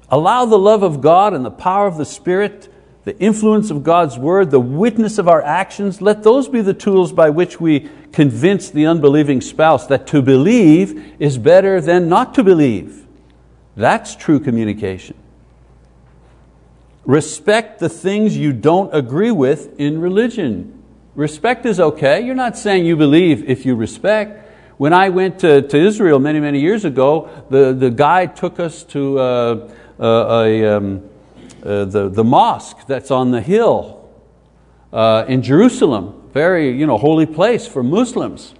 Allow 0.09 0.45
the 0.45 0.57
love 0.57 0.81
of 0.81 1.01
God 1.01 1.33
and 1.33 1.43
the 1.43 1.51
power 1.51 1.87
of 1.87 1.97
the 1.97 2.05
Spirit, 2.05 2.73
the 3.03 3.17
influence 3.19 3.69
of 3.69 3.83
God's 3.83 4.17
word, 4.17 4.51
the 4.51 4.59
witness 4.61 5.17
of 5.17 5.27
our 5.27 5.41
actions, 5.41 6.01
let 6.01 6.23
those 6.23 6.47
be 6.47 6.61
the 6.61 6.73
tools 6.73 7.11
by 7.11 7.29
which 7.29 7.59
we 7.59 7.89
convince 8.13 8.69
the 8.69 8.85
unbelieving 8.85 9.41
spouse 9.41 9.87
that 9.87 10.07
to 10.07 10.21
believe 10.21 11.15
is 11.19 11.37
better 11.37 11.81
than 11.81 12.07
not 12.07 12.33
to 12.35 12.43
believe. 12.43 13.05
That's 13.75 14.15
true 14.15 14.39
communication. 14.39 15.15
Respect 17.09 17.79
the 17.79 17.89
things 17.89 18.37
you 18.37 18.53
don't 18.53 18.93
agree 18.93 19.31
with 19.31 19.79
in 19.79 19.99
religion. 19.99 20.79
Respect 21.15 21.65
is 21.65 21.79
okay. 21.79 22.21
You're 22.21 22.35
not 22.35 22.55
saying 22.55 22.85
you 22.85 22.95
believe 22.95 23.49
if 23.49 23.65
you 23.65 23.73
respect. 23.73 24.47
When 24.77 24.93
I 24.93 25.09
went 25.09 25.39
to, 25.39 25.63
to 25.63 25.75
Israel 25.75 26.19
many, 26.19 26.39
many 26.39 26.59
years 26.59 26.85
ago, 26.85 27.27
the, 27.49 27.73
the 27.73 27.89
guide 27.89 28.35
took 28.35 28.59
us 28.59 28.83
to 28.93 29.17
uh, 29.17 29.69
uh, 29.99 30.43
a, 30.45 30.77
um, 30.77 31.09
uh, 31.63 31.85
the, 31.85 32.09
the 32.09 32.23
mosque 32.23 32.85
that's 32.85 33.09
on 33.09 33.31
the 33.31 33.41
hill 33.41 34.07
uh, 34.93 35.25
in 35.27 35.41
Jerusalem, 35.41 36.29
very 36.31 36.77
you 36.77 36.85
know, 36.85 36.99
holy 36.99 37.25
place 37.25 37.65
for 37.65 37.81
Muslims. 37.81 38.53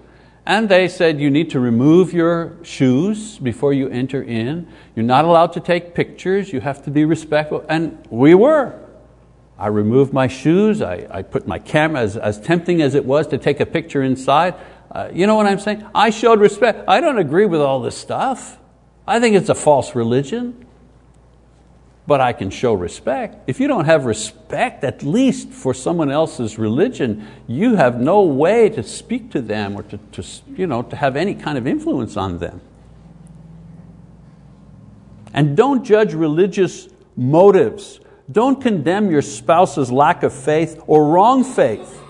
And 0.50 0.68
they 0.68 0.88
said 0.88 1.22
you 1.22 1.30
need 1.30 1.52
to 1.52 1.60
remove 1.60 2.12
your 2.12 2.58
shoes 2.64 3.38
before 3.38 3.72
you 3.72 3.88
enter 3.88 4.24
in. 4.24 4.68
You're 4.96 5.06
not 5.06 5.24
allowed 5.24 5.54
to 5.54 5.60
take 5.60 5.94
pictures. 5.94 6.52
You 6.52 6.60
have 6.60 6.84
to 6.86 6.90
be 6.90 7.06
respectful. 7.06 7.64
And 7.70 8.04
we 8.10 8.34
were. 8.34 8.74
I 9.60 9.68
removed 9.68 10.12
my 10.12 10.28
shoes. 10.28 10.82
I, 10.82 11.06
I 11.12 11.22
put 11.22 11.46
my 11.46 11.60
camera, 11.60 12.02
as, 12.02 12.18
as 12.18 12.42
tempting 12.42 12.82
as 12.82 12.96
it 12.96 13.06
was 13.06 13.28
to 13.28 13.38
take 13.38 13.60
a 13.60 13.66
picture 13.68 14.02
inside. 14.02 14.56
Uh, 14.90 15.12
you 15.14 15.28
know 15.28 15.36
what 15.36 15.46
I'm 15.46 15.60
saying? 15.60 15.86
I 15.94 16.10
showed 16.10 16.40
respect. 16.40 16.84
I 16.88 17.00
don't 17.00 17.20
agree 17.20 17.46
with 17.46 17.62
all 17.62 17.80
this 17.80 17.96
stuff. 17.96 18.58
I 19.06 19.20
think 19.20 19.36
it's 19.36 19.50
a 19.50 19.56
false 19.56 19.94
religion 19.94 20.66
but 22.10 22.20
I 22.20 22.34
can 22.34 22.50
show 22.50 22.74
respect. 22.74 23.38
If 23.48 23.60
you 23.60 23.68
don't 23.68 23.86
have 23.86 24.06
respect, 24.06 24.84
at 24.84 25.04
least 25.04 25.50
for 25.50 25.76
someone 25.76 26.10
else's 26.10 26.58
religion, 26.58 27.28
you 27.46 27.76
have 27.76 28.02
no 28.02 28.24
way 28.24 28.68
to 28.70 28.82
speak 28.82 29.30
to 29.32 29.42
them 29.44 29.78
or 29.78 29.84
to, 29.84 30.00
to, 30.14 30.26
you 30.58 30.66
know, 30.66 30.82
to 30.82 30.96
have 30.96 31.16
any 31.16 31.36
kind 31.36 31.56
of 31.56 31.68
influence 31.68 32.18
on 32.18 32.40
them. 32.40 32.62
And 35.36 35.56
don't 35.56 35.84
judge 35.84 36.16
religious 36.16 36.90
motives. 37.16 38.00
Don't 38.32 38.60
condemn 38.60 39.12
your 39.12 39.22
spouse's 39.22 39.92
lack 39.92 40.24
of 40.24 40.34
faith 40.34 40.82
or 40.88 41.08
wrong 41.10 41.44
faith. 41.44 42.02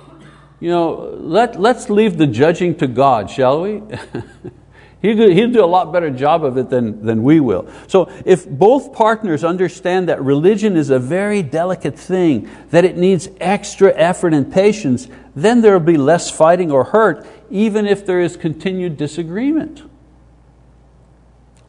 You 0.61 0.69
know, 0.69 1.17
let, 1.19 1.59
let's 1.59 1.89
leave 1.89 2.17
the 2.17 2.27
judging 2.27 2.73
to 2.77 2.87
God, 2.87 3.29
shall 3.29 3.63
we? 3.63 3.83
He'll 5.01 5.51
do, 5.51 5.63
a 5.63 5.65
lot 5.65 5.93
better 5.93 6.09
job 6.09 6.43
of 6.43 6.57
it 6.57 6.69
than, 6.69 7.05
than 7.05 7.23
we 7.23 7.39
will. 7.39 7.69
So 7.87 8.11
if 8.25 8.47
both 8.49 8.91
partners 8.91 9.45
understand 9.45 10.09
that 10.09 10.21
religion 10.21 10.75
is 10.75 10.89
a 10.89 10.99
very 10.99 11.41
delicate 11.41 11.97
thing, 11.97 12.49
that 12.71 12.83
it 12.83 12.97
needs 12.97 13.29
extra 13.39 13.93
effort 13.95 14.33
and 14.33 14.51
patience, 14.51 15.07
then 15.35 15.61
there 15.61 15.71
will 15.71 15.85
be 15.85 15.97
less 15.97 16.29
fighting 16.29 16.69
or 16.69 16.83
hurt, 16.83 17.25
even 17.49 17.85
if 17.85 18.05
there 18.05 18.19
is 18.19 18.35
continued 18.35 18.97
disagreement. 18.97 19.83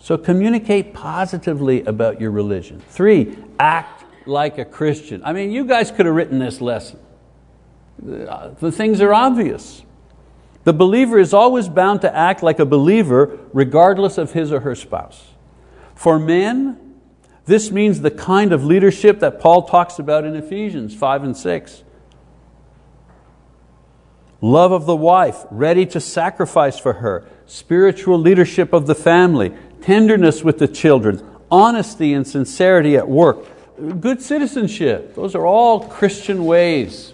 So 0.00 0.18
communicate 0.18 0.92
positively 0.92 1.84
about 1.84 2.20
your 2.20 2.32
religion. 2.32 2.80
Three, 2.80 3.36
act 3.60 4.04
like 4.26 4.58
a 4.58 4.64
Christian. 4.64 5.22
I 5.24 5.32
mean, 5.32 5.52
you 5.52 5.66
guys 5.66 5.92
could 5.92 6.06
have 6.06 6.16
written 6.16 6.40
this 6.40 6.60
lesson. 6.60 6.98
Uh, 8.04 8.48
the 8.58 8.72
things 8.72 9.00
are 9.00 9.14
obvious. 9.14 9.82
The 10.64 10.72
believer 10.72 11.18
is 11.18 11.32
always 11.32 11.68
bound 11.68 12.02
to 12.02 12.14
act 12.14 12.42
like 12.42 12.58
a 12.58 12.66
believer 12.66 13.38
regardless 13.52 14.18
of 14.18 14.32
his 14.32 14.52
or 14.52 14.60
her 14.60 14.74
spouse. 14.74 15.28
For 15.94 16.18
men, 16.18 16.78
this 17.46 17.70
means 17.70 18.00
the 18.00 18.10
kind 18.10 18.52
of 18.52 18.64
leadership 18.64 19.20
that 19.20 19.40
Paul 19.40 19.62
talks 19.62 19.98
about 19.98 20.24
in 20.24 20.36
Ephesians 20.36 20.94
5 20.94 21.24
and 21.24 21.36
6. 21.36 21.82
Love 24.42 24.72
of 24.72 24.86
the 24.86 24.96
wife, 24.96 25.44
ready 25.50 25.84
to 25.84 26.00
sacrifice 26.00 26.78
for 26.78 26.94
her, 26.94 27.26
spiritual 27.46 28.18
leadership 28.18 28.72
of 28.72 28.86
the 28.86 28.94
family, 28.94 29.52
tenderness 29.82 30.42
with 30.42 30.58
the 30.58 30.68
children, 30.68 31.22
honesty 31.50 32.14
and 32.14 32.26
sincerity 32.26 32.96
at 32.96 33.08
work, 33.08 33.38
good 34.00 34.22
citizenship. 34.22 35.14
Those 35.14 35.34
are 35.34 35.46
all 35.46 35.80
Christian 35.88 36.44
ways. 36.44 37.12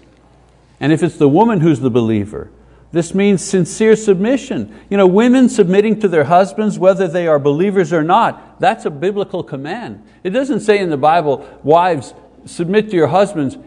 And 0.78 0.92
if 0.92 1.02
it's 1.02 1.16
the 1.16 1.28
woman 1.28 1.60
who's 1.60 1.80
the 1.80 1.90
believer, 1.90 2.50
this 2.96 3.14
means 3.14 3.44
sincere 3.44 3.94
submission. 3.94 4.74
You 4.88 4.96
know, 4.96 5.06
women 5.06 5.50
submitting 5.50 6.00
to 6.00 6.08
their 6.08 6.24
husbands, 6.24 6.78
whether 6.78 7.06
they 7.06 7.26
are 7.26 7.38
believers 7.38 7.92
or 7.92 8.02
not, 8.02 8.58
that's 8.58 8.86
a 8.86 8.90
biblical 8.90 9.42
command. 9.42 10.02
It 10.24 10.30
doesn't 10.30 10.60
say 10.60 10.78
in 10.78 10.88
the 10.88 10.96
Bible, 10.96 11.46
wives, 11.62 12.14
submit 12.46 12.88
to 12.88 12.96
your 12.96 13.08
husbands 13.08 13.58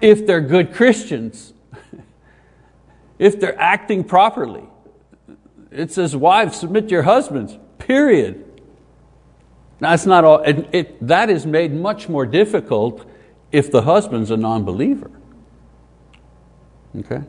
if 0.00 0.26
they're 0.26 0.40
good 0.40 0.74
Christians, 0.74 1.52
if 3.20 3.38
they're 3.38 3.60
acting 3.60 4.02
properly. 4.02 4.64
It 5.70 5.92
says, 5.92 6.16
wives, 6.16 6.58
submit 6.58 6.88
to 6.88 6.90
your 6.90 7.04
husbands, 7.04 7.56
period. 7.78 8.44
It's 9.80 10.04
not 10.04 10.24
all, 10.24 10.40
it, 10.40 10.68
it, 10.72 11.06
that 11.06 11.30
is 11.30 11.46
made 11.46 11.72
much 11.72 12.08
more 12.08 12.26
difficult 12.26 13.08
if 13.52 13.70
the 13.70 13.82
husband's 13.82 14.32
a 14.32 14.36
non 14.36 14.64
believer. 14.64 15.12
Okay? 16.98 17.22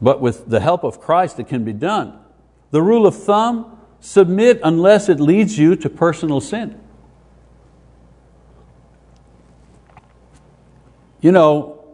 But 0.00 0.20
with 0.20 0.48
the 0.48 0.60
help 0.60 0.84
of 0.84 1.00
Christ, 1.00 1.38
it 1.38 1.48
can 1.48 1.64
be 1.64 1.72
done. 1.72 2.18
The 2.70 2.82
rule 2.82 3.06
of 3.06 3.14
thumb, 3.14 3.78
submit 4.00 4.60
unless 4.64 5.08
it 5.08 5.20
leads 5.20 5.58
you 5.58 5.76
to 5.76 5.90
personal 5.90 6.40
sin. 6.40 6.80
You 11.20 11.32
know, 11.32 11.84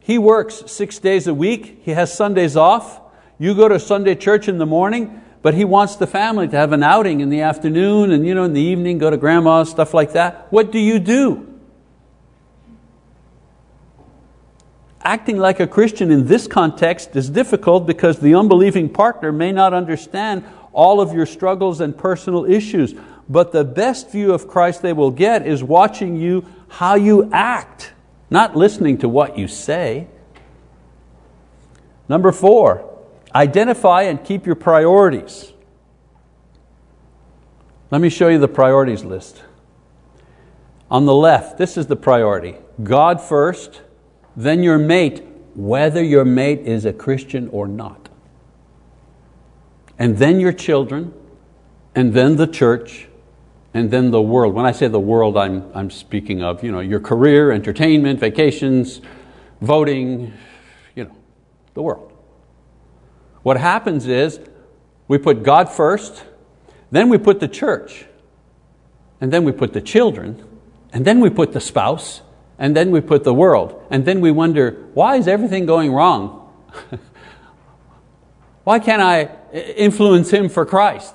he 0.00 0.18
works 0.18 0.64
six 0.66 0.98
days 0.98 1.26
a 1.26 1.34
week, 1.34 1.80
he 1.82 1.92
has 1.92 2.12
Sundays 2.12 2.56
off. 2.56 3.00
You 3.38 3.54
go 3.54 3.68
to 3.68 3.80
Sunday 3.80 4.16
church 4.16 4.48
in 4.48 4.58
the 4.58 4.66
morning, 4.66 5.22
but 5.40 5.54
he 5.54 5.64
wants 5.64 5.96
the 5.96 6.06
family 6.06 6.46
to 6.48 6.56
have 6.56 6.72
an 6.72 6.82
outing 6.82 7.20
in 7.20 7.30
the 7.30 7.40
afternoon 7.40 8.10
and 8.10 8.26
you 8.26 8.34
know, 8.34 8.44
in 8.44 8.52
the 8.52 8.60
evening, 8.60 8.98
go 8.98 9.08
to 9.08 9.16
grandma's, 9.16 9.70
stuff 9.70 9.94
like 9.94 10.12
that. 10.12 10.52
What 10.52 10.70
do 10.70 10.78
you 10.78 10.98
do? 10.98 11.49
Acting 15.02 15.38
like 15.38 15.60
a 15.60 15.66
Christian 15.66 16.10
in 16.10 16.26
this 16.26 16.46
context 16.46 17.16
is 17.16 17.30
difficult 17.30 17.86
because 17.86 18.18
the 18.18 18.34
unbelieving 18.34 18.90
partner 18.90 19.32
may 19.32 19.50
not 19.50 19.72
understand 19.72 20.44
all 20.72 21.00
of 21.00 21.14
your 21.14 21.26
struggles 21.26 21.80
and 21.80 21.96
personal 21.96 22.44
issues. 22.44 22.94
But 23.28 23.52
the 23.52 23.64
best 23.64 24.10
view 24.10 24.32
of 24.32 24.46
Christ 24.46 24.82
they 24.82 24.92
will 24.92 25.10
get 25.10 25.46
is 25.46 25.64
watching 25.64 26.16
you 26.16 26.44
how 26.68 26.96
you 26.96 27.30
act, 27.32 27.92
not 28.28 28.56
listening 28.56 28.98
to 28.98 29.08
what 29.08 29.38
you 29.38 29.48
say. 29.48 30.06
Number 32.08 32.32
four, 32.32 32.98
identify 33.34 34.02
and 34.02 34.22
keep 34.22 34.44
your 34.46 34.56
priorities. 34.56 35.52
Let 37.90 38.00
me 38.00 38.10
show 38.10 38.28
you 38.28 38.38
the 38.38 38.48
priorities 38.48 39.04
list. 39.04 39.42
On 40.90 41.06
the 41.06 41.14
left, 41.14 41.56
this 41.56 41.76
is 41.76 41.86
the 41.86 41.96
priority 41.96 42.56
God 42.82 43.20
first, 43.20 43.80
then 44.42 44.62
your 44.62 44.78
mate, 44.78 45.22
whether 45.54 46.02
your 46.02 46.24
mate 46.24 46.60
is 46.60 46.84
a 46.84 46.92
Christian 46.92 47.48
or 47.48 47.66
not. 47.66 48.08
And 49.98 50.16
then 50.16 50.40
your 50.40 50.52
children, 50.52 51.12
and 51.94 52.14
then 52.14 52.36
the 52.36 52.46
church, 52.46 53.08
and 53.74 53.90
then 53.90 54.10
the 54.10 54.22
world. 54.22 54.54
When 54.54 54.64
I 54.64 54.72
say 54.72 54.88
the 54.88 55.00
world, 55.00 55.36
I'm, 55.36 55.70
I'm 55.74 55.90
speaking 55.90 56.42
of 56.42 56.64
you 56.64 56.72
know, 56.72 56.80
your 56.80 57.00
career, 57.00 57.52
entertainment, 57.52 58.18
vacations, 58.18 59.00
voting, 59.60 60.32
you 60.94 61.04
know, 61.04 61.16
the 61.74 61.82
world. 61.82 62.12
What 63.42 63.56
happens 63.56 64.06
is 64.06 64.40
we 65.06 65.18
put 65.18 65.42
God 65.42 65.68
first, 65.68 66.24
then 66.90 67.08
we 67.08 67.18
put 67.18 67.40
the 67.40 67.48
church, 67.48 68.06
and 69.20 69.32
then 69.32 69.44
we 69.44 69.52
put 69.52 69.72
the 69.72 69.80
children, 69.80 70.44
and 70.92 71.04
then 71.04 71.20
we 71.20 71.30
put 71.30 71.52
the 71.52 71.60
spouse, 71.60 72.22
and 72.60 72.76
then 72.76 72.90
we 72.90 73.00
put 73.00 73.24
the 73.24 73.32
world. 73.32 73.82
And 73.90 74.04
then 74.04 74.20
we 74.20 74.30
wonder, 74.30 74.72
why 74.92 75.16
is 75.16 75.26
everything 75.26 75.64
going 75.64 75.92
wrong? 75.92 76.52
why 78.64 78.78
can't 78.78 79.00
I 79.00 79.30
influence 79.52 80.30
him 80.30 80.50
for 80.50 80.66
Christ? 80.66 81.14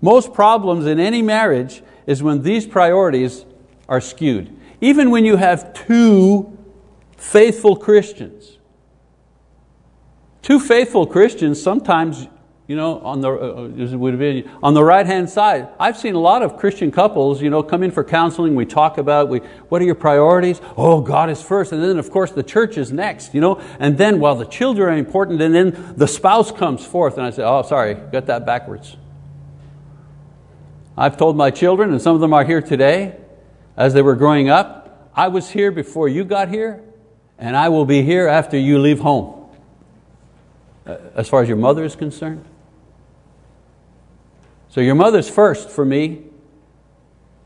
Most 0.00 0.32
problems 0.32 0.86
in 0.86 0.98
any 0.98 1.20
marriage 1.20 1.82
is 2.06 2.22
when 2.22 2.42
these 2.42 2.66
priorities 2.66 3.44
are 3.86 4.00
skewed. 4.00 4.54
Even 4.80 5.10
when 5.10 5.26
you 5.26 5.36
have 5.36 5.74
two 5.74 6.56
faithful 7.18 7.76
Christians. 7.76 8.58
Two 10.40 10.58
faithful 10.58 11.06
Christians, 11.06 11.62
sometimes 11.62 12.28
you 12.66 12.76
know, 12.76 13.00
on 13.00 13.20
the, 13.20 13.30
uh, 13.30 14.16
be 14.16 14.48
on 14.62 14.72
the 14.72 14.82
right 14.82 15.04
hand 15.04 15.28
side. 15.28 15.68
I've 15.78 15.98
seen 15.98 16.14
a 16.14 16.20
lot 16.20 16.42
of 16.42 16.56
Christian 16.56 16.90
couples 16.90 17.42
you 17.42 17.50
know, 17.50 17.62
come 17.62 17.82
in 17.82 17.90
for 17.90 18.02
counseling, 18.02 18.54
we 18.54 18.64
talk 18.64 18.96
about 18.96 19.28
we, 19.28 19.40
what 19.68 19.82
are 19.82 19.84
your 19.84 19.94
priorities? 19.94 20.62
Oh, 20.76 21.02
God 21.02 21.28
is 21.28 21.42
first, 21.42 21.72
and 21.72 21.82
then 21.82 21.98
of 21.98 22.10
course 22.10 22.30
the 22.30 22.42
church 22.42 22.78
is 22.78 22.90
next, 22.90 23.34
you 23.34 23.42
know, 23.42 23.60
and 23.78 23.98
then 23.98 24.18
while 24.18 24.34
well, 24.34 24.44
the 24.44 24.50
children 24.50 24.94
are 24.94 24.96
important, 24.96 25.42
and 25.42 25.54
then 25.54 25.94
the 25.96 26.08
spouse 26.08 26.50
comes 26.50 26.84
forth, 26.84 27.18
and 27.18 27.26
I 27.26 27.30
say, 27.30 27.42
oh, 27.42 27.62
sorry, 27.62 27.94
got 27.94 28.26
that 28.26 28.46
backwards. 28.46 28.96
I've 30.96 31.18
told 31.18 31.36
my 31.36 31.50
children, 31.50 31.90
and 31.90 32.00
some 32.00 32.14
of 32.14 32.20
them 32.20 32.32
are 32.32 32.44
here 32.44 32.62
today, 32.62 33.16
as 33.76 33.92
they 33.92 34.02
were 34.02 34.14
growing 34.14 34.48
up, 34.48 35.10
I 35.14 35.28
was 35.28 35.50
here 35.50 35.70
before 35.70 36.08
you 36.08 36.24
got 36.24 36.48
here, 36.48 36.82
and 37.38 37.56
I 37.56 37.68
will 37.68 37.84
be 37.84 38.02
here 38.02 38.26
after 38.26 38.56
you 38.56 38.78
leave 38.78 39.00
home. 39.00 39.50
Uh, 40.86 40.96
as 41.14 41.28
far 41.28 41.42
as 41.42 41.48
your 41.48 41.56
mother 41.56 41.84
is 41.84 41.96
concerned, 41.96 42.44
so 44.74 44.80
your 44.80 44.96
mother's 44.96 45.30
first 45.30 45.70
for 45.70 45.84
me, 45.84 46.24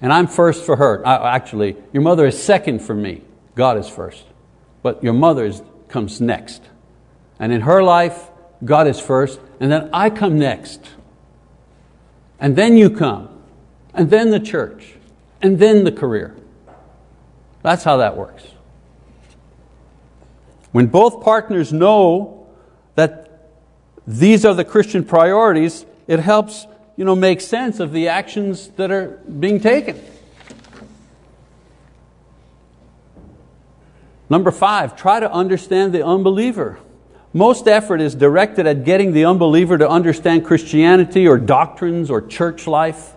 and 0.01 0.15
I'm 0.15 0.27
first 0.27 0.65
for 0.65 0.77
her. 0.77 1.07
Uh, 1.07 1.27
actually, 1.27 1.77
your 1.93 2.03
mother 2.03 2.27
is 2.27 2.43
second 2.43 2.79
for 2.79 2.95
me. 2.95 3.21
God 3.55 3.77
is 3.77 3.87
first. 3.87 4.25
But 4.83 5.05
your 5.05 5.13
mother 5.13 5.53
comes 5.89 6.23
next. 6.23 6.63
And 7.39 7.53
in 7.53 7.61
her 7.61 7.83
life, 7.83 8.31
God 8.65 8.87
is 8.87 8.99
first, 8.99 9.41
and 9.61 9.71
then 9.71 9.91
I 9.93 10.09
come 10.09 10.39
next. 10.39 10.81
And 12.41 12.57
then 12.57 12.79
you 12.79 12.89
come, 12.89 13.29
and 13.93 14.09
then 14.09 14.31
the 14.31 14.41
church, 14.41 14.95
and 15.43 15.59
then 15.59 15.85
the 15.85 15.93
career. 15.93 16.35
That's 17.63 17.85
how 17.85 17.99
that 17.99 18.17
works. 18.17 18.45
When 20.73 20.87
both 20.87 21.23
partners 21.23 21.75
know 21.75 22.47
that 22.95 23.51
these 24.07 24.47
are 24.47 24.55
the 24.55 24.65
Christian 24.65 25.05
priorities, 25.05 25.85
it 26.07 26.21
helps 26.21 26.67
you 26.99 27.05
know, 27.05 27.15
make 27.15 27.41
sense 27.41 27.79
of 27.79 27.93
the 27.93 28.09
actions 28.09 28.71
that 28.71 28.91
are 28.91 29.21
being 29.39 29.61
taken. 29.61 30.03
Number 34.29 34.51
five, 34.51 34.97
try 34.97 35.21
to 35.21 35.33
understand 35.33 35.93
the 35.93 36.05
unbeliever. 36.05 36.81
Most 37.33 37.69
effort 37.69 38.01
is 38.01 38.17
directed 38.17 38.67
at 38.67 38.85
getting 38.85 39.13
the 39.13 39.27
unbeliever 39.27 39.79
to 39.79 39.89
understand 39.89 40.45
Christianity 40.45 41.29
or 41.29 41.39
doctrines 41.39 42.11
or 42.11 42.21
church 42.21 42.67
life. 42.67 43.15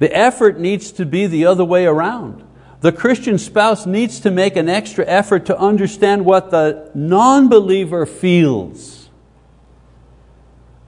The 0.00 0.14
effort 0.14 0.58
needs 0.58 0.90
to 0.92 1.06
be 1.06 1.28
the 1.28 1.46
other 1.46 1.64
way 1.64 1.86
around. 1.86 2.44
The 2.80 2.90
Christian 2.90 3.38
spouse 3.38 3.86
needs 3.86 4.18
to 4.18 4.32
make 4.32 4.56
an 4.56 4.68
extra 4.68 5.06
effort 5.06 5.46
to 5.46 5.56
understand 5.56 6.24
what 6.24 6.50
the 6.50 6.90
non 6.92 7.48
believer 7.48 8.04
feels 8.04 9.01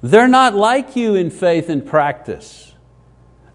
they're 0.05 0.29
not 0.29 0.55
like 0.55 0.97
you 0.97 1.15
in 1.15 1.31
faith 1.31 1.71
and 1.71 1.87
practice. 1.87 2.75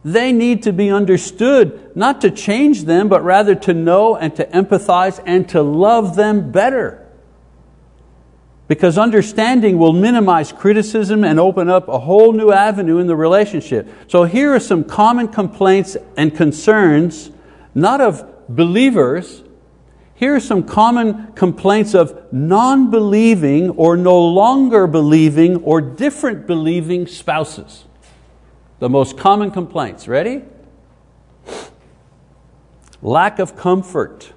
They 0.04 0.32
need 0.32 0.64
to 0.64 0.74
be 0.74 0.90
understood, 0.90 1.96
not 1.96 2.22
to 2.22 2.32
change 2.32 2.86
them, 2.86 3.08
but 3.08 3.24
rather 3.24 3.54
to 3.54 3.74
know 3.76 4.16
and 4.16 4.36
to 4.36 4.46
empathize 4.46 5.22
and 5.28 5.48
to 5.50 5.62
love 5.62 6.16
them 6.16 6.52
better. 6.52 7.08
Because 8.68 8.98
understanding 8.98 9.78
will 9.78 9.94
minimize 9.94 10.52
criticism 10.52 11.24
and 11.24 11.40
open 11.40 11.70
up 11.70 11.88
a 11.88 12.00
whole 12.00 12.34
new 12.34 12.52
avenue 12.52 12.98
in 12.98 13.06
the 13.06 13.16
relationship. 13.16 13.88
So 14.08 14.24
here 14.24 14.56
are 14.56 14.60
some 14.60 14.84
common 14.84 15.28
complaints 15.28 15.98
and 16.18 16.36
concerns, 16.36 17.30
not 17.76 18.02
of 18.02 18.26
believers, 18.50 19.44
here 20.20 20.36
are 20.36 20.42
some 20.42 20.64
common 20.64 21.32
complaints 21.32 21.96
of 21.96 22.34
non 22.34 22.92
believing 22.92 23.70
or 23.70 23.96
no 23.96 24.20
longer 24.20 24.86
believing 24.86 25.64
or 25.64 25.80
different 25.80 26.46
believing 26.46 27.08
spouses. 27.08 27.86
The 28.80 28.90
most 28.90 29.18
common 29.18 29.50
complaints. 29.50 30.10
Ready? 30.10 30.42
Lack 33.02 33.40
of 33.40 33.56
comfort. 33.56 34.34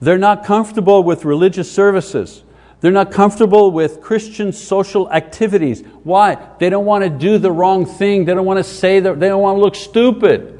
They're 0.00 0.18
not 0.18 0.44
comfortable 0.44 1.04
with 1.04 1.24
religious 1.24 1.70
services. 1.70 2.42
They're 2.80 2.90
not 2.90 3.12
comfortable 3.12 3.70
with 3.70 4.00
Christian 4.00 4.52
social 4.52 5.08
activities. 5.12 5.82
Why? 6.02 6.44
They 6.58 6.70
don't 6.70 6.86
want 6.86 7.04
to 7.04 7.10
do 7.10 7.38
the 7.38 7.52
wrong 7.52 7.86
thing. 7.86 8.24
They 8.24 8.34
don't 8.34 8.46
want 8.46 8.58
to 8.58 8.64
say 8.64 8.98
that, 8.98 9.20
they 9.20 9.28
don't 9.28 9.42
want 9.42 9.58
to 9.58 9.60
look 9.60 9.76
stupid. 9.76 10.51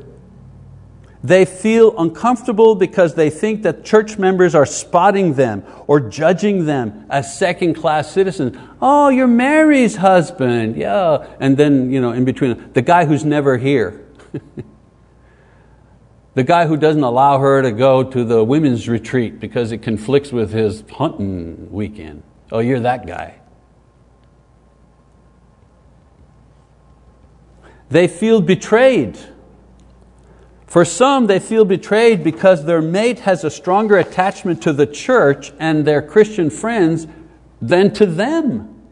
They 1.24 1.44
feel 1.44 1.96
uncomfortable 1.98 2.74
because 2.74 3.14
they 3.14 3.30
think 3.30 3.62
that 3.62 3.84
church 3.84 4.18
members 4.18 4.56
are 4.56 4.66
spotting 4.66 5.34
them 5.34 5.62
or 5.86 6.00
judging 6.00 6.66
them 6.66 7.06
as 7.08 7.38
second 7.38 7.74
class 7.74 8.10
citizens. 8.10 8.58
Oh, 8.80 9.08
you're 9.08 9.28
Mary's 9.28 9.96
husband, 9.96 10.76
yeah. 10.76 11.28
And 11.38 11.56
then, 11.56 11.92
you 11.92 12.00
know, 12.00 12.10
in 12.10 12.24
between, 12.24 12.72
the 12.72 12.82
guy 12.82 13.04
who's 13.04 13.24
never 13.24 13.56
here. 13.56 14.04
the 16.34 16.42
guy 16.42 16.66
who 16.66 16.76
doesn't 16.76 17.04
allow 17.04 17.38
her 17.38 17.62
to 17.62 17.70
go 17.70 18.02
to 18.02 18.24
the 18.24 18.42
women's 18.42 18.88
retreat 18.88 19.38
because 19.38 19.70
it 19.70 19.78
conflicts 19.78 20.32
with 20.32 20.52
his 20.52 20.82
hunting 20.90 21.70
weekend. 21.70 22.24
Oh, 22.50 22.58
you're 22.58 22.80
that 22.80 23.06
guy. 23.06 23.36
They 27.90 28.08
feel 28.08 28.40
betrayed 28.40 29.18
for 30.72 30.86
some, 30.86 31.26
they 31.26 31.38
feel 31.38 31.66
betrayed 31.66 32.24
because 32.24 32.64
their 32.64 32.80
mate 32.80 33.18
has 33.18 33.44
a 33.44 33.50
stronger 33.50 33.98
attachment 33.98 34.62
to 34.62 34.72
the 34.72 34.86
church 34.86 35.52
and 35.58 35.84
their 35.84 36.00
Christian 36.00 36.48
friends 36.48 37.06
than 37.60 37.92
to 37.92 38.06
them. 38.06 38.82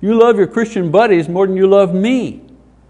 You 0.00 0.18
love 0.18 0.38
your 0.38 0.46
Christian 0.46 0.90
buddies 0.90 1.28
more 1.28 1.46
than 1.46 1.58
you 1.58 1.66
love 1.66 1.94
me. 1.94 2.40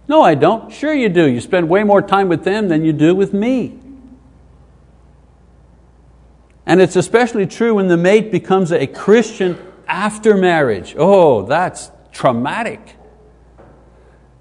No, 0.07 0.23
I 0.23 0.37
don't. 0.37 0.73
Sure, 0.73 0.95
you 0.95 1.09
do. 1.09 1.29
You 1.29 1.41
spend 1.41 1.69
way 1.69 1.83
more 1.83 2.01
time 2.01 2.29
with 2.29 2.45
them 2.45 2.69
than 2.69 2.85
you 2.85 2.93
do 2.93 3.17
with 3.17 3.35
me. 3.35 3.77
And 6.67 6.81
it's 6.81 6.95
especially 6.95 7.47
true 7.47 7.75
when 7.75 7.89
the 7.89 7.97
mate 7.97 8.31
becomes 8.31 8.71
a 8.71 8.87
Christian 8.87 9.59
after 9.89 10.37
marriage. 10.37 10.95
Oh, 10.97 11.43
that's 11.47 11.91
traumatic. 12.13 12.95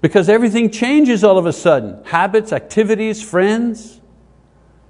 Because 0.00 0.28
everything 0.28 0.70
changes 0.70 1.24
all 1.24 1.38
of 1.38 1.46
a 1.46 1.52
sudden 1.52 2.02
habits, 2.04 2.52
activities, 2.52 3.22
friends. 3.22 4.00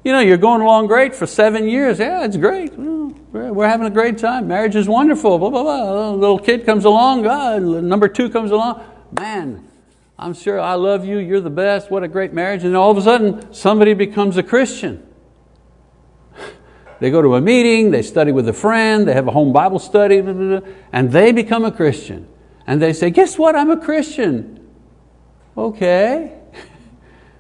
You 0.05 0.13
know, 0.13 0.21
you're 0.21 0.37
going 0.37 0.61
along 0.61 0.87
great 0.87 1.15
for 1.15 1.27
seven 1.27 1.69
years. 1.69 1.99
Yeah, 1.99 2.25
it's 2.25 2.37
great. 2.37 2.73
We're 2.77 3.69
having 3.69 3.87
a 3.87 3.91
great 3.91 4.19
time. 4.19 4.49
Marriage 4.49 4.77
is 4.77 4.89
wonderful. 4.89 5.39
Blah, 5.39 5.51
blah, 5.51 5.63
blah. 5.63 6.11
A 6.11 6.13
little 6.13 6.39
kid 6.39 6.65
comes 6.65 6.85
along. 6.85 7.23
God, 7.23 7.63
number 7.63 8.09
two 8.09 8.31
comes 8.31 8.51
along. 8.51 8.83
Man, 9.19 9.69
I'm 10.19 10.35
sure 10.35 10.61
I 10.61 10.75
love 10.75 11.05
you. 11.05 11.19
You're 11.19 11.41
the 11.41 11.51
best. 11.51 11.91
What 11.91 12.03
a 12.03 12.09
great 12.09 12.33
marriage. 12.33 12.65
And 12.65 12.77
all 12.77 12.91
of 12.91 12.97
a 12.97 13.03
sudden, 13.03 13.53
somebody 13.53 13.95
becomes 13.95 14.37
a 14.37 14.43
Christian. 14.43 15.07
They 17.01 17.11
go 17.11 17.23
to 17.23 17.37
a 17.37 17.41
meeting, 17.41 17.93
they 17.93 18.03
study 18.03 18.33
with 18.33 18.49
a 18.49 18.53
friend, 18.53 19.07
they 19.07 19.13
have 19.13 19.29
a 19.29 19.31
home 19.31 19.53
Bible 19.53 19.79
study, 19.79 20.21
blah, 20.21 20.33
blah, 20.33 20.61
blah, 20.61 20.69
and 20.93 21.13
they 21.13 21.31
become 21.31 21.65
a 21.65 21.71
Christian. 21.71 22.27
And 22.67 22.83
they 22.83 22.93
say, 22.93 23.11
Guess 23.11 23.39
what? 23.39 23.55
I'm 23.55 23.71
a 23.71 23.77
Christian. 23.77 24.58
Okay. 25.59 26.39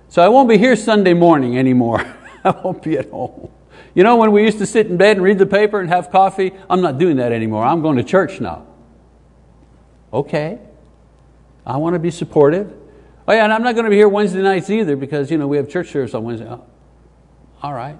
So 0.08 0.22
I 0.22 0.28
won't 0.28 0.48
be 0.48 0.58
here 0.58 0.74
Sunday 0.74 1.14
morning 1.14 1.56
anymore. 1.56 2.00
I 2.44 2.50
won't 2.50 2.82
be 2.82 2.98
at 2.98 3.10
home. 3.10 3.48
You 3.94 4.02
know, 4.02 4.16
when 4.16 4.32
we 4.32 4.42
used 4.42 4.58
to 4.58 4.66
sit 4.66 4.88
in 4.88 4.96
bed 4.96 5.18
and 5.18 5.24
read 5.24 5.38
the 5.38 5.46
paper 5.46 5.78
and 5.80 5.88
have 5.88 6.10
coffee, 6.10 6.52
I'm 6.68 6.80
not 6.80 6.98
doing 6.98 7.18
that 7.18 7.30
anymore. 7.30 7.64
I'm 7.64 7.80
going 7.80 7.96
to 7.96 8.02
church 8.02 8.40
now. 8.40 8.66
Okay. 10.12 10.58
I 11.64 11.76
want 11.76 11.94
to 11.94 12.00
be 12.00 12.10
supportive. 12.10 12.74
Oh 13.28 13.32
yeah, 13.32 13.44
and 13.44 13.52
I'm 13.52 13.62
not 13.62 13.74
going 13.74 13.84
to 13.84 13.90
be 13.90 13.96
here 13.96 14.08
Wednesday 14.08 14.42
nights 14.42 14.68
either 14.68 14.96
because 14.96 15.30
you 15.30 15.38
know, 15.38 15.46
we 15.46 15.56
have 15.56 15.68
church 15.68 15.90
service 15.90 16.12
on 16.14 16.24
Wednesday. 16.24 16.48
Oh, 16.48 16.64
all 17.62 17.72
right. 17.72 17.98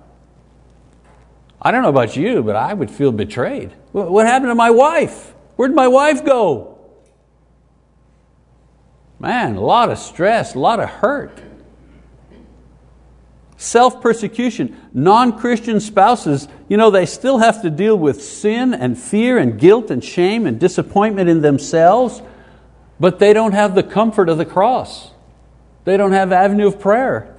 I 1.63 1.71
don't 1.71 1.83
know 1.83 1.91
about 1.91 2.17
you, 2.17 2.43
but 2.43 2.57
I 2.57 2.75
would 2.75 2.91
feel 2.91 3.13
betrayed. 3.13 3.71
What 3.93 4.27
happened 4.27 4.51
to 4.51 4.57
my 4.57 4.71
wife? 4.71 5.33
Where'd 5.55 5.75
my 5.75 5.87
wife 5.87 6.25
go? 6.25 6.78
Man, 9.21 9.57
a 9.57 9.61
lot 9.61 9.91
of 9.91 9.99
stress, 9.99 10.55
a 10.55 10.59
lot 10.59 10.81
of 10.81 10.89
hurt. 10.89 11.43
Self 13.57 14.01
persecution. 14.01 14.77
Non 14.93 15.37
Christian 15.37 15.81
spouses, 15.81 16.47
you 16.69 16.77
know, 16.77 16.91
they 16.91 17.07
still 17.07 17.39
have 17.39 17.63
to 17.63 17.71
deal 17.71 17.99
with 17.99 18.23
sin 18.23 18.73
and 18.73 18.97
fear 18.97 19.39
and 19.39 19.59
guilt 19.59 19.91
and 19.91 20.03
shame 20.03 20.47
and 20.47 20.61
disappointment 20.61 21.29
in 21.29 21.43
themselves, 21.43 22.23
but 23.01 23.19
they 23.19 23.33
don't 23.33 23.53
have 23.53 23.75
the 23.75 23.83
comfort 23.83 24.29
of 24.29 24.39
the 24.39 24.45
cross. 24.45 25.11
They 25.85 25.97
don't 25.97 26.13
have 26.13 26.33
avenue 26.33 26.69
of 26.69 26.79
prayer. 26.79 27.35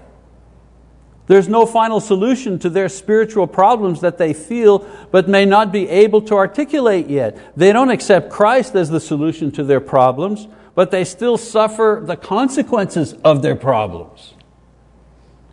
There's 1.27 1.47
no 1.47 1.67
final 1.67 1.99
solution 1.99 2.57
to 2.59 2.71
their 2.71 2.89
spiritual 2.89 3.45
problems 3.45 4.01
that 4.01 4.17
they 4.17 4.33
feel 4.33 4.79
but 5.11 5.29
may 5.29 5.45
not 5.45 5.71
be 5.71 5.87
able 5.87 6.23
to 6.23 6.33
articulate 6.33 7.07
yet. 7.07 7.37
They 7.55 7.71
don't 7.71 7.91
accept 7.91 8.31
Christ 8.31 8.75
as 8.75 8.89
the 8.89 8.99
solution 8.99 9.51
to 9.51 9.63
their 9.63 9.79
problems, 9.79 10.47
but 10.75 10.91
they 10.91 11.03
still 11.03 11.37
suffer 11.37 12.01
the 12.03 12.15
consequences 12.15 13.13
of 13.23 13.41
their 13.41 13.55
problems. 13.55 14.33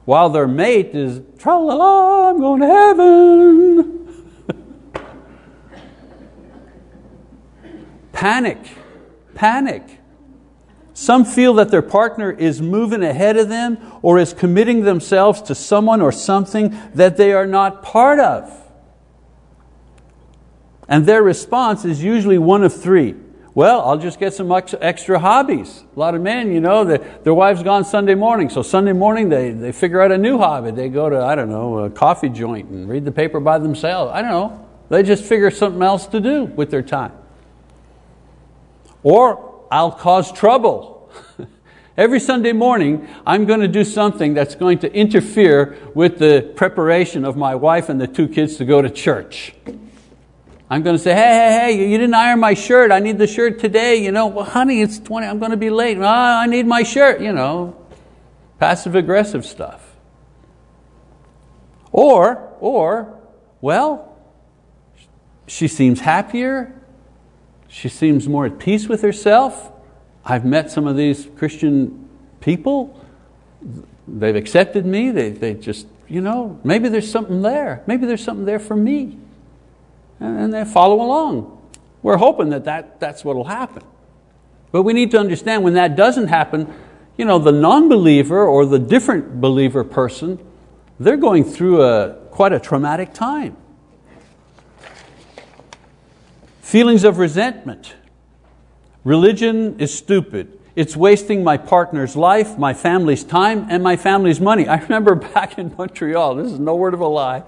While 0.04 0.30
their 0.30 0.46
mate 0.46 0.94
is, 0.94 1.20
tra 1.38 1.58
la 1.58 1.74
la, 1.74 2.30
I'm 2.30 2.38
going 2.38 2.60
to 2.60 2.66
heaven. 2.66 4.02
panic, 8.12 8.58
panic. 9.34 9.82
Some 10.94 11.24
feel 11.24 11.54
that 11.54 11.70
their 11.70 11.82
partner 11.82 12.30
is 12.30 12.62
moving 12.62 13.02
ahead 13.02 13.36
of 13.36 13.48
them 13.48 13.78
or 14.00 14.18
is 14.18 14.32
committing 14.32 14.82
themselves 14.82 15.42
to 15.42 15.54
someone 15.54 16.00
or 16.00 16.10
something 16.12 16.74
that 16.94 17.16
they 17.16 17.32
are 17.32 17.46
not 17.46 17.82
part 17.82 18.18
of. 18.18 18.50
And 20.88 21.04
their 21.04 21.22
response 21.22 21.84
is 21.84 22.02
usually 22.02 22.38
one 22.38 22.62
of 22.62 22.74
three. 22.74 23.16
Well, 23.56 23.80
I'll 23.88 23.96
just 23.96 24.20
get 24.20 24.34
some 24.34 24.52
extra 24.52 25.18
hobbies. 25.18 25.82
A 25.96 25.98
lot 25.98 26.14
of 26.14 26.20
men, 26.20 26.52
you 26.52 26.60
know, 26.60 26.84
their 26.84 27.32
wife's 27.32 27.62
gone 27.62 27.86
Sunday 27.86 28.14
morning, 28.14 28.50
so 28.50 28.60
Sunday 28.60 28.92
morning 28.92 29.30
they, 29.30 29.52
they 29.52 29.72
figure 29.72 30.02
out 30.02 30.12
a 30.12 30.18
new 30.18 30.36
hobby. 30.36 30.72
They 30.72 30.90
go 30.90 31.08
to, 31.08 31.24
I 31.24 31.34
don't 31.34 31.48
know, 31.48 31.78
a 31.78 31.88
coffee 31.88 32.28
joint 32.28 32.68
and 32.68 32.86
read 32.86 33.06
the 33.06 33.12
paper 33.12 33.40
by 33.40 33.58
themselves. 33.58 34.12
I 34.14 34.20
don't 34.20 34.30
know. 34.30 34.68
They 34.90 35.02
just 35.02 35.24
figure 35.24 35.50
something 35.50 35.80
else 35.80 36.06
to 36.08 36.20
do 36.20 36.44
with 36.44 36.70
their 36.70 36.82
time. 36.82 37.12
Or 39.02 39.64
I'll 39.70 39.90
cause 39.90 40.30
trouble. 40.30 41.10
Every 41.96 42.20
Sunday 42.20 42.52
morning, 42.52 43.08
I'm 43.26 43.46
going 43.46 43.60
to 43.60 43.68
do 43.68 43.84
something 43.84 44.34
that's 44.34 44.54
going 44.54 44.80
to 44.80 44.92
interfere 44.92 45.78
with 45.94 46.18
the 46.18 46.52
preparation 46.56 47.24
of 47.24 47.38
my 47.38 47.54
wife 47.54 47.88
and 47.88 47.98
the 47.98 48.06
two 48.06 48.28
kids 48.28 48.56
to 48.56 48.66
go 48.66 48.82
to 48.82 48.90
church. 48.90 49.54
I'm 50.68 50.82
going 50.82 50.96
to 50.96 51.02
say, 51.02 51.14
hey, 51.14 51.20
hey, 51.20 51.74
hey, 51.76 51.90
you 51.90 51.96
didn't 51.96 52.14
iron 52.14 52.40
my 52.40 52.54
shirt. 52.54 52.90
I 52.90 52.98
need 52.98 53.18
the 53.18 53.26
shirt 53.28 53.60
today. 53.60 54.02
You 54.02 54.10
know, 54.10 54.26
well, 54.26 54.44
honey, 54.44 54.82
it's 54.82 54.98
20. 54.98 55.26
I'm 55.26 55.38
going 55.38 55.52
to 55.52 55.56
be 55.56 55.70
late. 55.70 55.96
Ah, 56.00 56.40
I 56.40 56.46
need 56.46 56.66
my 56.66 56.82
shirt. 56.82 57.20
You 57.20 57.32
know, 57.32 57.76
passive 58.58 58.96
aggressive 58.96 59.46
stuff. 59.46 59.96
Or, 61.92 62.52
or, 62.58 63.16
well, 63.60 64.16
she 65.46 65.68
seems 65.68 66.00
happier. 66.00 66.74
She 67.68 67.88
seems 67.88 68.28
more 68.28 68.46
at 68.46 68.58
peace 68.58 68.88
with 68.88 69.02
herself. 69.02 69.70
I've 70.24 70.44
met 70.44 70.72
some 70.72 70.88
of 70.88 70.96
these 70.96 71.28
Christian 71.36 72.08
people. 72.40 73.00
They've 74.08 74.34
accepted 74.34 74.84
me. 74.84 75.12
They, 75.12 75.30
they 75.30 75.54
just, 75.54 75.86
you 76.08 76.20
know, 76.20 76.58
maybe 76.64 76.88
there's 76.88 77.10
something 77.10 77.42
there. 77.42 77.84
Maybe 77.86 78.06
there's 78.06 78.24
something 78.24 78.46
there 78.46 78.58
for 78.58 78.74
me. 78.74 79.18
And 80.20 80.52
they 80.52 80.64
follow 80.64 80.96
along. 80.96 81.52
We're 82.02 82.16
hoping 82.16 82.50
that, 82.50 82.64
that 82.64 83.00
that's 83.00 83.24
what 83.24 83.36
will 83.36 83.44
happen. 83.44 83.82
But 84.72 84.82
we 84.82 84.92
need 84.92 85.10
to 85.12 85.18
understand 85.18 85.64
when 85.64 85.74
that 85.74 85.96
doesn't 85.96 86.28
happen, 86.28 86.72
you 87.16 87.24
know, 87.24 87.38
the 87.38 87.52
non-believer 87.52 88.46
or 88.46 88.66
the 88.66 88.78
different 88.78 89.40
believer 89.40 89.84
person, 89.84 90.38
they're 90.98 91.16
going 91.16 91.44
through 91.44 91.82
a, 91.82 92.14
quite 92.30 92.52
a 92.52 92.60
traumatic 92.60 93.12
time. 93.12 93.56
Feelings 96.60 97.04
of 97.04 97.18
resentment. 97.18 97.94
Religion 99.04 99.78
is 99.78 99.96
stupid. 99.96 100.58
It's 100.74 100.96
wasting 100.96 101.42
my 101.42 101.56
partner's 101.56 102.16
life, 102.16 102.58
my 102.58 102.74
family's 102.74 103.24
time, 103.24 103.66
and 103.70 103.82
my 103.82 103.96
family's 103.96 104.40
money. 104.40 104.68
I 104.68 104.76
remember 104.76 105.14
back 105.34 105.58
in 105.58 105.74
Montreal, 105.76 106.34
this 106.34 106.52
is 106.52 106.58
no 106.58 106.76
word 106.76 106.92
of 106.92 107.00
a 107.00 107.06
lie, 107.06 107.44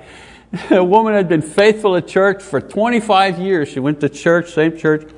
a 0.71 0.83
woman 0.83 1.15
had 1.15 1.29
been 1.29 1.43
faithful 1.43 1.97
at 1.97 2.07
church 2.07 2.43
for 2.43 2.61
25 2.61 3.39
years. 3.39 3.69
She 3.69 3.81
went 3.81 4.01
to 4.01 4.09
church, 4.09 4.53
same 4.53 4.77
church, 4.77 5.11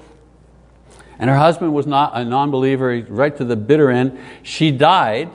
and 1.19 1.31
her 1.31 1.37
husband 1.37 1.73
was 1.73 1.87
not 1.87 2.13
a 2.15 2.25
non-believer, 2.25 3.05
right 3.09 3.37
to 3.37 3.45
the 3.45 3.57
bitter 3.57 3.91
end. 3.91 4.19
She 4.43 4.71
died, 4.71 5.31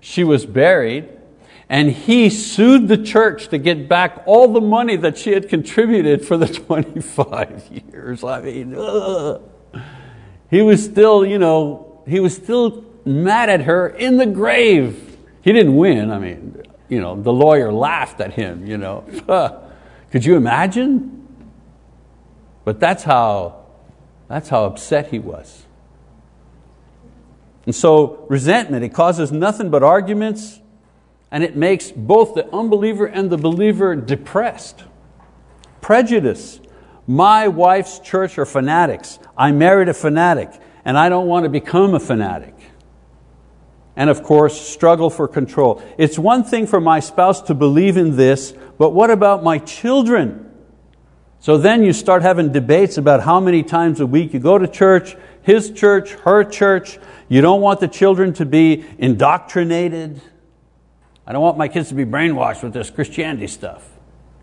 she 0.00 0.24
was 0.24 0.46
buried, 0.46 1.08
and 1.68 1.90
he 1.90 2.30
sued 2.30 2.88
the 2.88 2.98
church 2.98 3.48
to 3.48 3.58
get 3.58 3.88
back 3.88 4.22
all 4.26 4.52
the 4.52 4.60
money 4.60 4.96
that 4.96 5.18
she 5.18 5.32
had 5.32 5.48
contributed 5.48 6.24
for 6.24 6.36
the 6.36 6.46
25 6.66 7.82
years. 7.92 8.24
I 8.24 8.40
mean, 8.40 8.74
ugh. 8.76 9.42
he 10.50 10.62
was 10.62 10.84
still, 10.84 11.24
you 11.26 11.38
know, 11.38 12.02
he 12.06 12.20
was 12.20 12.34
still 12.34 12.84
mad 13.04 13.50
at 13.50 13.62
her 13.62 13.88
in 13.88 14.16
the 14.16 14.26
grave. 14.26 15.18
He 15.42 15.52
didn't 15.52 15.76
win. 15.76 16.10
I 16.10 16.18
mean, 16.18 16.62
you 16.92 17.00
know, 17.00 17.18
the 17.18 17.32
lawyer 17.32 17.72
laughed 17.72 18.20
at 18.20 18.34
him. 18.34 18.66
You 18.66 18.76
know, 18.76 19.02
could 20.10 20.26
you 20.26 20.36
imagine? 20.36 21.26
But 22.64 22.80
that's 22.80 23.02
how, 23.02 23.64
that's 24.28 24.50
how 24.50 24.66
upset 24.66 25.08
he 25.08 25.18
was. 25.18 25.64
And 27.64 27.74
so 27.74 28.26
resentment, 28.28 28.84
it 28.84 28.90
causes 28.90 29.32
nothing 29.32 29.70
but 29.70 29.82
arguments, 29.82 30.60
and 31.30 31.42
it 31.42 31.56
makes 31.56 31.90
both 31.90 32.34
the 32.34 32.46
unbeliever 32.54 33.06
and 33.06 33.30
the 33.30 33.38
believer 33.38 33.96
depressed. 33.96 34.84
Prejudice. 35.80 36.60
My 37.06 37.48
wife's 37.48 38.00
church 38.00 38.36
are 38.36 38.44
fanatics. 38.44 39.18
I 39.34 39.50
married 39.52 39.88
a 39.88 39.94
fanatic, 39.94 40.50
and 40.84 40.98
I 40.98 41.08
don't 41.08 41.26
want 41.26 41.44
to 41.44 41.48
become 41.48 41.94
a 41.94 42.00
fanatic. 42.00 42.54
And 43.94 44.08
of 44.08 44.22
course, 44.22 44.58
struggle 44.58 45.10
for 45.10 45.28
control. 45.28 45.82
It's 45.98 46.18
one 46.18 46.44
thing 46.44 46.66
for 46.66 46.80
my 46.80 47.00
spouse 47.00 47.42
to 47.42 47.54
believe 47.54 47.96
in 47.96 48.16
this, 48.16 48.54
but 48.78 48.90
what 48.90 49.10
about 49.10 49.44
my 49.44 49.58
children? 49.58 50.50
So 51.40 51.58
then 51.58 51.82
you 51.82 51.92
start 51.92 52.22
having 52.22 52.52
debates 52.52 52.96
about 52.96 53.22
how 53.22 53.40
many 53.40 53.62
times 53.62 54.00
a 54.00 54.06
week 54.06 54.32
you 54.32 54.40
go 54.40 54.58
to 54.58 54.68
church, 54.68 55.16
his 55.42 55.72
church, 55.72 56.12
her 56.12 56.44
church. 56.44 56.98
You 57.28 57.40
don't 57.40 57.60
want 57.60 57.80
the 57.80 57.88
children 57.88 58.32
to 58.34 58.46
be 58.46 58.84
indoctrinated. 58.98 60.22
I 61.26 61.32
don't 61.32 61.42
want 61.42 61.58
my 61.58 61.68
kids 61.68 61.88
to 61.88 61.94
be 61.94 62.04
brainwashed 62.04 62.62
with 62.62 62.72
this 62.72 62.90
Christianity 62.90 63.48
stuff 63.48 63.88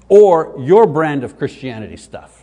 or 0.09 0.55
your 0.59 0.87
brand 0.87 1.23
of 1.23 1.37
Christianity 1.37 1.97
stuff. 1.97 2.38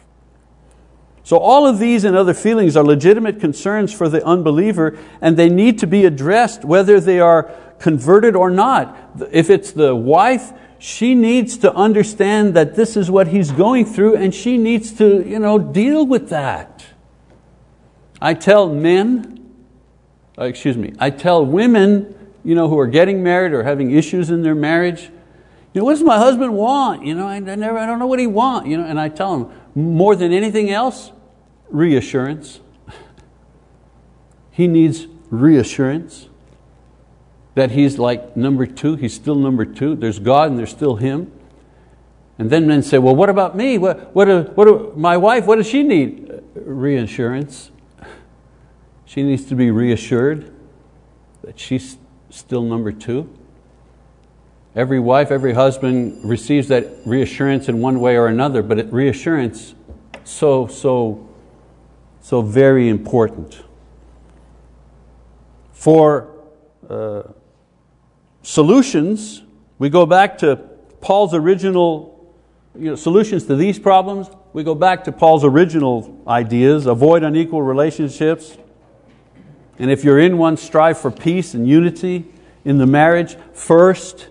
So 1.27 1.39
all 1.39 1.67
of 1.67 1.81
these 1.81 2.05
and 2.05 2.17
other 2.17 2.35
feelings 2.35 2.77
are 2.77 2.85
legitimate 2.85 3.41
concerns 3.41 3.93
for 3.93 4.09
the 4.09 4.25
unbeliever 4.25 4.97
and 5.21 5.37
they 5.37 5.49
need 5.49 5.81
to 5.81 5.87
be 5.89 6.05
addressed 6.05 6.65
whether 6.65 7.01
they 7.01 7.19
are 7.19 7.51
converted 7.81 8.37
or 8.37 8.49
not. 8.49 8.97
If 9.33 9.51
it's 9.51 9.73
the 9.73 9.93
wife, 9.93 10.53
she 10.79 11.17
needs 11.17 11.59
to 11.59 11.75
understand 11.75 12.55
that 12.55 12.77
this 12.77 12.97
is 12.97 13.11
what 13.11 13.27
he's 13.27 13.51
going 13.51 13.87
through 13.87 14.15
and 14.15 14.33
she 14.33 14.57
needs 14.57 14.93
to 14.99 15.29
you 15.29 15.41
know, 15.41 15.59
deal 15.59 16.07
with 16.07 16.29
that. 16.29 16.87
I 18.23 18.35
tell 18.35 18.73
men, 18.73 19.53
uh, 20.39 20.45
excuse 20.45 20.77
me, 20.77 20.93
I 21.01 21.11
tell 21.11 21.45
women 21.45 22.15
you 22.45 22.55
know, 22.55 22.69
who 22.69 22.79
are 22.79 22.87
getting 22.87 23.25
married 23.25 23.53
or 23.53 23.65
having 23.65 23.91
issues 23.91 24.31
in 24.31 24.43
their 24.43 24.55
marriage, 24.55 25.11
you 25.75 25.81
know, 25.81 25.87
what 25.87 25.95
does 25.95 26.05
my 26.05 26.19
husband 26.19 26.55
want? 26.55 27.05
You 27.05 27.17
know, 27.17 27.27
I, 27.27 27.35
I, 27.35 27.41
never, 27.41 27.79
I 27.79 27.85
don't 27.85 27.99
know 27.99 28.07
what 28.07 28.21
he 28.21 28.29
wants. 28.29 28.69
You 28.69 28.79
know, 28.79 28.85
and 28.85 29.01
I 29.01 29.09
tell 29.09 29.35
him, 29.35 29.51
more 29.75 30.15
than 30.15 30.33
anything 30.33 30.71
else, 30.71 31.11
reassurance. 31.71 32.61
he 34.51 34.67
needs 34.67 35.07
reassurance 35.31 36.29
that 37.55 37.71
he's 37.71 37.99
like 37.99 38.37
number 38.37 38.67
two, 38.67 38.97
he's 38.97 39.15
still 39.15 39.35
number 39.35 39.65
two. 39.65 39.95
There's 39.95 40.19
God 40.19 40.51
and 40.51 40.59
there's 40.59 40.71
still 40.71 40.97
him. 40.97 41.33
And 42.39 42.51
then 42.51 42.67
men 42.67 42.83
say, 42.83 42.99
well, 42.99 43.17
what 43.17 43.31
about 43.31 43.57
me? 43.57 43.79
What, 43.79 44.15
what, 44.15 44.29
uh, 44.29 44.43
do, 44.43 44.51
what 44.51 44.99
my 44.99 45.17
wife, 45.17 45.47
what 45.47 45.57
does 45.57 45.67
she 45.67 45.83
need? 45.83 46.27
reassurance. 46.57 47.71
She 49.05 49.23
needs 49.23 49.45
to 49.47 49.55
be 49.55 49.71
reassured 49.71 50.53
that 51.43 51.59
she's 51.59 51.99
still 52.31 52.63
number 52.63 52.93
two. 52.93 53.33
Every 54.75 55.01
wife, 55.01 55.31
every 55.31 55.55
husband 55.55 56.29
receives 56.29 56.69
that 56.69 56.87
reassurance 57.07 57.69
in 57.69 57.81
one 57.81 58.01
way 58.01 58.17
or 58.17 58.27
another, 58.27 58.63
but 58.63 58.93
reassurance 58.93 59.75
so, 60.25 60.67
so, 60.67 61.29
so 62.27 62.43
very 62.43 62.89
important. 62.89 63.63
For 65.71 66.29
uh, 66.91 67.23
solutions, 68.43 69.45
we 69.79 69.91
go 69.91 70.07
back 70.07 70.39
to 70.39 70.57
Paul's 71.01 71.35
original 71.35 72.35
you 72.77 72.91
know, 72.91 72.97
solutions 72.97 73.45
to 73.45 73.55
these 73.55 73.79
problems. 73.79 74.29
We 74.55 74.65
go 74.65 74.75
back 74.75 75.05
to 75.05 75.13
Paul's 75.13 75.45
original 75.45 76.21
ideas, 76.27 76.87
avoid 76.87 77.23
unequal 77.23 77.63
relationships, 77.63 78.59
and 79.79 79.89
if 79.89 80.03
you're 80.03 80.19
in 80.19 80.37
one, 80.37 80.57
strive 80.57 80.99
for 80.99 81.13
peace 81.13 81.55
and 81.55 81.65
unity 81.69 82.25
in 82.65 82.79
the 82.79 82.87
marriage 82.87 83.37
first. 83.53 84.31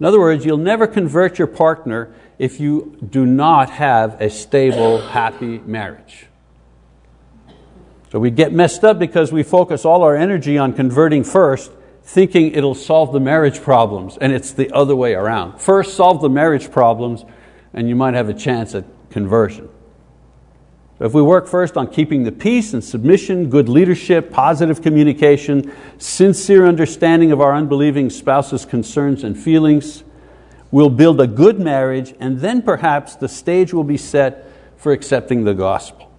In 0.00 0.06
other 0.06 0.18
words, 0.18 0.44
you'll 0.44 0.56
never 0.56 0.88
convert 0.88 1.38
your 1.38 1.46
partner 1.46 2.12
if 2.40 2.58
you 2.58 2.98
do 3.08 3.24
not 3.24 3.70
have 3.70 4.20
a 4.20 4.28
stable, 4.28 5.00
happy 5.00 5.60
marriage. 5.60 6.26
So 8.12 8.18
we 8.18 8.30
get 8.30 8.52
messed 8.52 8.84
up 8.84 8.98
because 8.98 9.32
we 9.32 9.42
focus 9.42 9.86
all 9.86 10.02
our 10.02 10.14
energy 10.14 10.58
on 10.58 10.74
converting 10.74 11.24
first, 11.24 11.72
thinking 12.02 12.52
it'll 12.52 12.74
solve 12.74 13.10
the 13.10 13.20
marriage 13.20 13.62
problems, 13.62 14.18
and 14.20 14.34
it's 14.34 14.52
the 14.52 14.70
other 14.70 14.94
way 14.94 15.14
around. 15.14 15.62
First, 15.62 15.94
solve 15.94 16.20
the 16.20 16.28
marriage 16.28 16.70
problems, 16.70 17.24
and 17.72 17.88
you 17.88 17.96
might 17.96 18.12
have 18.12 18.28
a 18.28 18.34
chance 18.34 18.74
at 18.74 18.84
conversion. 19.08 19.70
If 21.00 21.14
we 21.14 21.22
work 21.22 21.46
first 21.46 21.78
on 21.78 21.86
keeping 21.86 22.24
the 22.24 22.32
peace 22.32 22.74
and 22.74 22.84
submission, 22.84 23.48
good 23.48 23.70
leadership, 23.70 24.30
positive 24.30 24.82
communication, 24.82 25.72
sincere 25.96 26.66
understanding 26.66 27.32
of 27.32 27.40
our 27.40 27.54
unbelieving 27.54 28.10
spouse's 28.10 28.66
concerns 28.66 29.24
and 29.24 29.38
feelings, 29.38 30.04
we'll 30.70 30.90
build 30.90 31.18
a 31.18 31.26
good 31.26 31.58
marriage 31.58 32.12
and 32.20 32.40
then 32.40 32.60
perhaps 32.60 33.16
the 33.16 33.28
stage 33.28 33.72
will 33.72 33.84
be 33.84 33.96
set 33.96 34.46
for 34.76 34.92
accepting 34.92 35.44
the 35.44 35.54
gospel. 35.54 36.12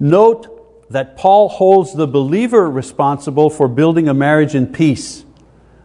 Note 0.00 0.57
that 0.90 1.16
Paul 1.16 1.48
holds 1.48 1.94
the 1.94 2.06
believer 2.06 2.70
responsible 2.70 3.50
for 3.50 3.68
building 3.68 4.08
a 4.08 4.14
marriage 4.14 4.54
in 4.54 4.66
peace, 4.66 5.24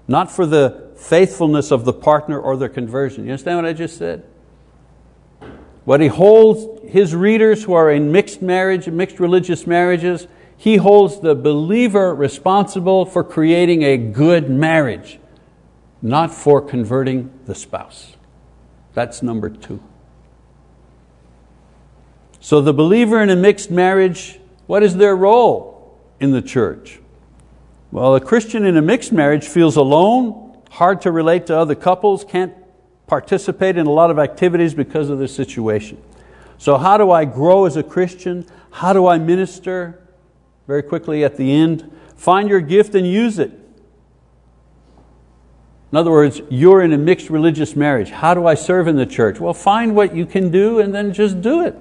not 0.07 0.31
for 0.31 0.45
the 0.45 0.91
faithfulness 0.95 1.71
of 1.71 1.83
the 1.85 1.93
partner 1.93 2.39
or 2.39 2.55
their 2.55 2.69
conversion. 2.69 3.25
You 3.25 3.31
understand 3.31 3.57
what 3.57 3.65
I 3.65 3.73
just 3.73 3.97
said? 3.97 4.25
What 5.83 5.99
he 5.99 6.07
holds 6.07 6.89
his 6.89 7.13
readers 7.13 7.63
who 7.63 7.73
are 7.73 7.91
in 7.91 8.11
mixed 8.11 8.41
marriage, 8.41 8.87
mixed 8.87 9.19
religious 9.19 9.67
marriages, 9.67 10.27
he 10.55 10.77
holds 10.77 11.19
the 11.19 11.35
believer 11.35 12.15
responsible 12.15 13.05
for 13.05 13.23
creating 13.23 13.81
a 13.83 13.97
good 13.97 14.49
marriage, 14.49 15.19
not 16.01 16.33
for 16.33 16.61
converting 16.61 17.37
the 17.45 17.55
spouse. 17.55 18.15
That's 18.93 19.21
number 19.21 19.49
two. 19.49 19.83
So 22.39 22.61
the 22.61 22.73
believer 22.73 23.21
in 23.21 23.29
a 23.29 23.35
mixed 23.35 23.71
marriage, 23.71 24.39
what 24.67 24.83
is 24.83 24.95
their 24.95 25.15
role 25.15 25.99
in 26.19 26.31
the 26.31 26.41
church? 26.41 26.99
Well, 27.91 28.15
a 28.15 28.21
Christian 28.21 28.65
in 28.65 28.77
a 28.77 28.81
mixed 28.81 29.11
marriage 29.11 29.47
feels 29.47 29.75
alone, 29.75 30.57
hard 30.71 31.01
to 31.01 31.11
relate 31.11 31.47
to 31.47 31.57
other 31.57 31.75
couples, 31.75 32.23
can't 32.23 32.53
participate 33.07 33.77
in 33.77 33.85
a 33.85 33.91
lot 33.91 34.09
of 34.09 34.17
activities 34.17 34.73
because 34.73 35.09
of 35.09 35.19
this 35.19 35.35
situation. 35.35 36.01
So 36.57 36.77
how 36.77 36.97
do 36.97 37.11
I 37.11 37.25
grow 37.25 37.65
as 37.65 37.77
a 37.77 37.83
Christian? 37.83 38.45
How 38.71 38.93
do 38.93 39.05
I 39.05 39.17
minister? 39.17 40.01
Very 40.65 40.81
quickly 40.81 41.23
at 41.23 41.37
the 41.37 41.51
end, 41.51 41.91
find 42.15 42.49
your 42.49 42.61
gift 42.61 42.95
and 42.95 43.05
use 43.05 43.37
it. 43.37 43.51
In 45.91 45.97
other 45.97 46.09
words, 46.09 46.41
you're 46.49 46.81
in 46.81 46.91
a 46.93 46.97
mixed 46.97 47.29
religious 47.29 47.75
marriage. 47.75 48.09
How 48.09 48.33
do 48.33 48.47
I 48.47 48.55
serve 48.55 48.87
in 48.87 48.95
the 48.95 49.05
church? 49.05 49.39
Well, 49.39 49.53
find 49.53 49.95
what 49.95 50.15
you 50.15 50.25
can 50.25 50.49
do 50.49 50.79
and 50.79 50.95
then 50.95 51.13
just 51.13 51.41
do 51.41 51.63
it. 51.63 51.75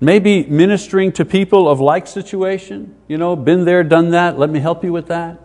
Maybe 0.00 0.44
ministering 0.46 1.12
to 1.12 1.24
people 1.24 1.68
of 1.68 1.80
like 1.80 2.06
situation, 2.06 2.94
you 3.08 3.18
know, 3.18 3.34
been 3.34 3.64
there, 3.64 3.82
done 3.82 4.10
that, 4.10 4.38
let 4.38 4.50
me 4.50 4.60
help 4.60 4.84
you 4.84 4.92
with 4.92 5.08
that 5.08 5.40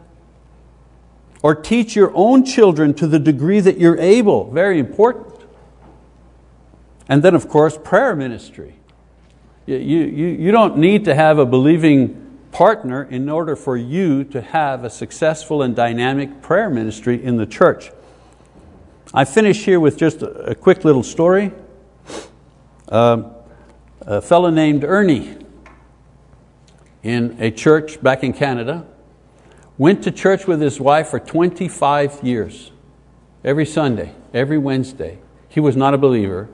or 1.43 1.53
teach 1.53 1.95
your 1.95 2.11
own 2.15 2.43
children 2.45 2.93
to 2.95 3.05
the 3.05 3.19
degree 3.19 3.59
that 3.59 3.77
you're 3.77 3.99
able. 3.99 4.49
Very 4.49 4.79
important. 4.79 5.27
And 7.07 7.21
then, 7.21 7.35
of 7.35 7.49
course, 7.49 7.77
prayer 7.77 8.15
ministry. 8.15 8.75
You, 9.65 9.75
you, 9.75 10.27
you 10.27 10.51
don't 10.51 10.77
need 10.77 11.05
to 11.05 11.13
have 11.13 11.37
a 11.37 11.45
believing 11.45 12.39
partner 12.53 13.03
in 13.03 13.29
order 13.29 13.57
for 13.57 13.75
you 13.75 14.23
to 14.25 14.41
have 14.41 14.85
a 14.85 14.89
successful 14.89 15.61
and 15.61 15.75
dynamic 15.75 16.41
prayer 16.41 16.69
ministry 16.69 17.21
in 17.21 17.35
the 17.35 17.45
church. 17.45 17.91
I 19.13 19.25
finish 19.25 19.65
here 19.65 19.81
with 19.81 19.97
just 19.97 20.21
a 20.21 20.55
quick 20.55 20.85
little 20.85 21.03
story. 21.03 21.51
Uh, 22.87 23.23
a 24.05 24.21
fellow 24.21 24.49
named 24.49 24.83
Ernie 24.83 25.37
in 27.01 27.37
a 27.39 27.51
church 27.51 28.01
back 28.01 28.23
in 28.23 28.33
Canada 28.33 28.85
Went 29.77 30.03
to 30.03 30.11
church 30.11 30.45
with 30.45 30.61
his 30.61 30.79
wife 30.79 31.07
for 31.07 31.19
25 31.19 32.23
years, 32.23 32.71
every 33.43 33.65
Sunday, 33.65 34.13
every 34.33 34.57
Wednesday. 34.57 35.17
He 35.49 35.59
was 35.59 35.75
not 35.75 35.95
a 35.95 35.97
believer, 35.97 36.47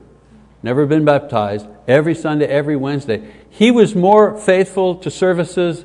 never 0.62 0.86
been 0.86 1.04
baptized, 1.04 1.66
every 1.86 2.14
Sunday, 2.14 2.46
every 2.46 2.76
Wednesday. 2.76 3.30
He 3.50 3.70
was 3.70 3.94
more 3.94 4.38
faithful 4.38 4.94
to 4.96 5.10
services 5.10 5.84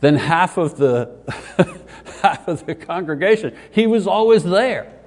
than 0.00 0.16
half 0.16 0.56
of 0.56 0.78
the, 0.78 1.10
half 2.22 2.48
of 2.48 2.64
the 2.64 2.74
congregation. 2.74 3.54
He 3.70 3.86
was 3.86 4.06
always 4.06 4.42
there. 4.42 4.98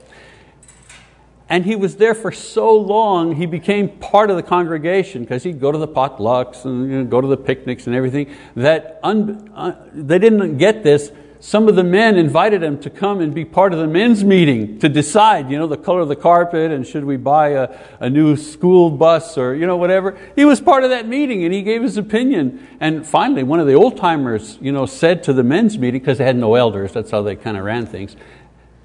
And 1.47 1.63
he 1.63 1.75
was 1.75 1.97
there 1.97 2.15
for 2.15 2.31
so 2.31 2.75
long, 2.75 3.35
he 3.35 3.45
became 3.45 3.89
part 3.89 4.31
of 4.31 4.35
the 4.35 4.43
congregation 4.43 5.21
because 5.21 5.43
he'd 5.43 5.59
go 5.59 5.71
to 5.71 5.77
the 5.77 5.87
potlucks 5.87 6.65
and 6.65 6.91
you 6.91 6.97
know, 6.99 7.05
go 7.05 7.21
to 7.21 7.27
the 7.27 7.37
picnics 7.37 7.85
and 7.85 7.95
everything. 7.95 8.35
That 8.55 8.99
un, 9.03 9.51
uh, 9.55 9.75
they 9.93 10.17
didn't 10.17 10.57
get 10.57 10.83
this 10.83 11.11
some 11.45 11.67
of 11.67 11.75
the 11.75 11.83
men 11.83 12.17
invited 12.17 12.63
him 12.63 12.79
to 12.79 12.89
come 12.89 13.21
and 13.21 13.31
be 13.31 13.45
part 13.45 13.71
of 13.71 13.77
the 13.77 13.85
men's 13.85 14.23
meeting 14.23 14.79
to 14.79 14.89
decide 14.89 15.51
you 15.51 15.59
know, 15.59 15.67
the 15.67 15.77
color 15.77 15.99
of 15.99 16.07
the 16.07 16.15
carpet 16.15 16.71
and 16.71 16.87
should 16.87 17.05
we 17.05 17.17
buy 17.17 17.49
a, 17.49 17.77
a 17.99 18.09
new 18.09 18.35
school 18.35 18.89
bus 18.89 19.37
or 19.37 19.53
you 19.53 19.67
know, 19.67 19.77
whatever. 19.77 20.17
He 20.35 20.43
was 20.43 20.59
part 20.59 20.83
of 20.83 20.89
that 20.89 21.07
meeting 21.07 21.43
and 21.43 21.53
he 21.53 21.61
gave 21.61 21.83
his 21.83 21.97
opinion. 21.97 22.67
And 22.79 23.05
finally, 23.05 23.43
one 23.43 23.59
of 23.59 23.67
the 23.67 23.75
old 23.75 23.95
timers 23.95 24.57
you 24.59 24.71
know, 24.71 24.87
said 24.87 25.21
to 25.23 25.33
the 25.33 25.43
men's 25.43 25.77
meeting, 25.77 26.01
because 26.01 26.17
they 26.17 26.25
had 26.25 26.35
no 26.35 26.55
elders, 26.55 26.93
that's 26.93 27.11
how 27.11 27.21
they 27.21 27.35
kind 27.35 27.57
of 27.57 27.63
ran 27.63 27.85
things. 27.85 28.15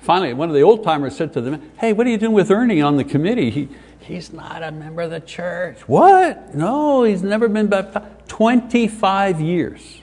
Finally, 0.00 0.32
one 0.32 0.48
of 0.48 0.54
the 0.54 0.62
old 0.62 0.82
timers 0.82 1.14
said 1.14 1.32
to 1.34 1.40
them, 1.40 1.70
Hey, 1.78 1.92
what 1.92 2.06
are 2.06 2.10
you 2.10 2.16
doing 2.16 2.32
with 2.32 2.50
Ernie 2.50 2.80
on 2.80 2.96
the 2.96 3.04
committee? 3.04 3.50
He, 3.50 3.68
he's 4.00 4.32
not 4.32 4.62
a 4.62 4.72
member 4.72 5.02
of 5.02 5.10
the 5.10 5.20
church. 5.20 5.80
What? 5.86 6.54
No, 6.54 7.04
he's 7.04 7.22
never 7.22 7.48
been 7.48 7.66
baptized. 7.66 8.06
25 8.28 9.40
years. 9.40 10.00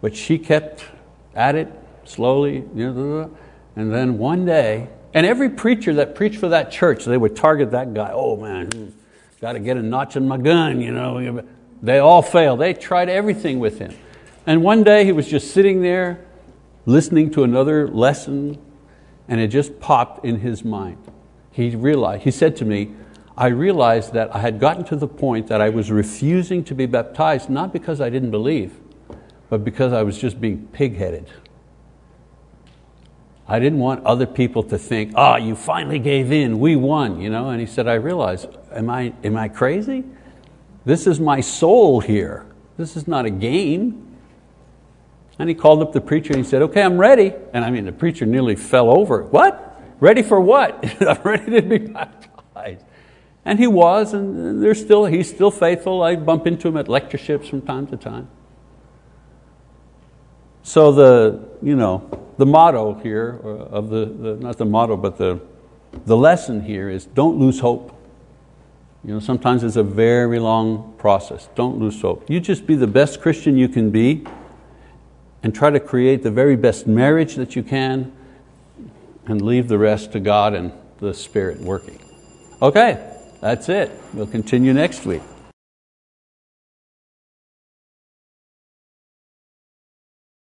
But 0.00 0.14
she 0.14 0.38
kept 0.38 0.84
at 1.34 1.54
it 1.54 1.72
slowly, 2.04 2.58
and 2.58 3.32
then 3.74 4.18
one 4.18 4.44
day, 4.44 4.88
and 5.14 5.24
every 5.26 5.48
preacher 5.48 5.94
that 5.94 6.14
preached 6.14 6.38
for 6.38 6.48
that 6.50 6.70
church, 6.70 7.04
they 7.04 7.16
would 7.16 7.34
target 7.34 7.70
that 7.70 7.94
guy. 7.94 8.10
Oh 8.12 8.36
man, 8.36 8.94
got 9.40 9.52
to 9.52 9.60
get 9.60 9.76
a 9.76 9.82
notch 9.82 10.16
in 10.16 10.28
my 10.28 10.36
gun, 10.36 10.80
you 10.80 10.92
know. 10.92 11.42
They 11.82 11.98
all 11.98 12.22
failed. 12.22 12.60
They 12.60 12.74
tried 12.74 13.08
everything 13.08 13.60
with 13.60 13.78
him. 13.78 13.94
And 14.46 14.62
one 14.62 14.82
day 14.82 15.04
he 15.04 15.12
was 15.12 15.26
just 15.26 15.52
sitting 15.52 15.80
there 15.82 16.24
listening 16.88 17.30
to 17.30 17.44
another 17.44 17.86
lesson, 17.86 18.58
and 19.28 19.38
it 19.38 19.48
just 19.48 19.78
popped 19.78 20.24
in 20.24 20.40
his 20.40 20.64
mind. 20.64 20.96
He 21.50 21.76
realized, 21.76 22.22
he 22.22 22.30
said 22.30 22.56
to 22.56 22.64
me, 22.64 22.94
I 23.36 23.48
realized 23.48 24.14
that 24.14 24.34
I 24.34 24.38
had 24.38 24.58
gotten 24.58 24.84
to 24.86 24.96
the 24.96 25.06
point 25.06 25.48
that 25.48 25.60
I 25.60 25.68
was 25.68 25.90
refusing 25.90 26.64
to 26.64 26.74
be 26.74 26.86
baptized, 26.86 27.50
not 27.50 27.74
because 27.74 28.00
I 28.00 28.08
didn't 28.08 28.30
believe, 28.30 28.80
but 29.50 29.64
because 29.64 29.92
I 29.92 30.02
was 30.02 30.16
just 30.16 30.40
being 30.40 30.66
pig-headed. 30.68 31.30
I 33.46 33.58
didn't 33.58 33.80
want 33.80 34.04
other 34.06 34.26
people 34.26 34.62
to 34.64 34.78
think, 34.78 35.12
oh, 35.14 35.36
you 35.36 35.56
finally 35.56 35.98
gave 35.98 36.32
in, 36.32 36.58
we 36.58 36.74
won. 36.74 37.20
You 37.20 37.28
know? 37.28 37.50
And 37.50 37.60
he 37.60 37.66
said, 37.66 37.86
I 37.86 37.94
realize, 37.94 38.46
am 38.72 38.88
I, 38.88 39.12
am 39.22 39.36
I 39.36 39.48
crazy? 39.48 40.04
This 40.86 41.06
is 41.06 41.20
my 41.20 41.42
soul 41.42 42.00
here. 42.00 42.46
This 42.78 42.96
is 42.96 43.06
not 43.06 43.26
a 43.26 43.30
game. 43.30 44.07
And 45.38 45.48
he 45.48 45.54
called 45.54 45.82
up 45.82 45.92
the 45.92 46.00
preacher 46.00 46.32
and 46.32 46.44
he 46.44 46.48
said, 46.48 46.62
okay, 46.62 46.82
I'm 46.82 46.98
ready. 46.98 47.32
And 47.52 47.64
I 47.64 47.70
mean, 47.70 47.84
the 47.84 47.92
preacher 47.92 48.26
nearly 48.26 48.56
fell 48.56 48.90
over. 48.90 49.22
What? 49.22 49.80
Ready 50.00 50.22
for 50.22 50.40
what? 50.40 50.84
I'm 51.08 51.22
ready 51.22 51.60
to 51.60 51.62
be 51.62 51.78
baptized. 51.78 52.84
And 53.44 53.58
he 53.58 53.66
was, 53.66 54.12
and 54.12 54.62
they're 54.62 54.74
still, 54.74 55.06
he's 55.06 55.28
still 55.30 55.50
faithful. 55.50 56.02
I 56.02 56.16
bump 56.16 56.46
into 56.46 56.68
him 56.68 56.76
at 56.76 56.88
lectureships 56.88 57.48
from 57.48 57.62
time 57.62 57.86
to 57.86 57.96
time. 57.96 58.28
So 60.62 60.92
the, 60.92 61.48
you 61.62 61.76
know, 61.76 62.10
the 62.36 62.44
motto 62.44 62.94
here, 62.94 63.40
uh, 63.42 63.48
of 63.48 63.88
the, 63.88 64.04
the, 64.04 64.36
not 64.36 64.58
the 64.58 64.66
motto, 64.66 64.96
but 64.96 65.16
the, 65.16 65.40
the 66.04 66.16
lesson 66.16 66.60
here 66.60 66.90
is 66.90 67.06
don't 67.06 67.38
lose 67.38 67.60
hope. 67.60 67.94
You 69.04 69.14
know, 69.14 69.20
sometimes 69.20 69.62
it's 69.62 69.76
a 69.76 69.82
very 69.82 70.38
long 70.38 70.94
process. 70.98 71.48
Don't 71.54 71.78
lose 71.78 72.00
hope. 72.02 72.28
You 72.28 72.40
just 72.40 72.66
be 72.66 72.74
the 72.74 72.86
best 72.86 73.20
Christian 73.20 73.56
you 73.56 73.68
can 73.68 73.90
be 73.90 74.26
and 75.42 75.54
try 75.54 75.70
to 75.70 75.80
create 75.80 76.22
the 76.22 76.30
very 76.30 76.56
best 76.56 76.86
marriage 76.86 77.36
that 77.36 77.54
you 77.56 77.62
can 77.62 78.12
and 79.26 79.42
leave 79.42 79.68
the 79.68 79.78
rest 79.78 80.12
to 80.12 80.20
God 80.20 80.54
and 80.54 80.72
the 80.98 81.14
Spirit 81.14 81.60
working. 81.60 81.98
Okay, 82.60 83.14
that's 83.40 83.68
it. 83.68 83.90
We'll 84.14 84.26
continue 84.26 84.72
next 84.72 85.06
week. 85.06 85.22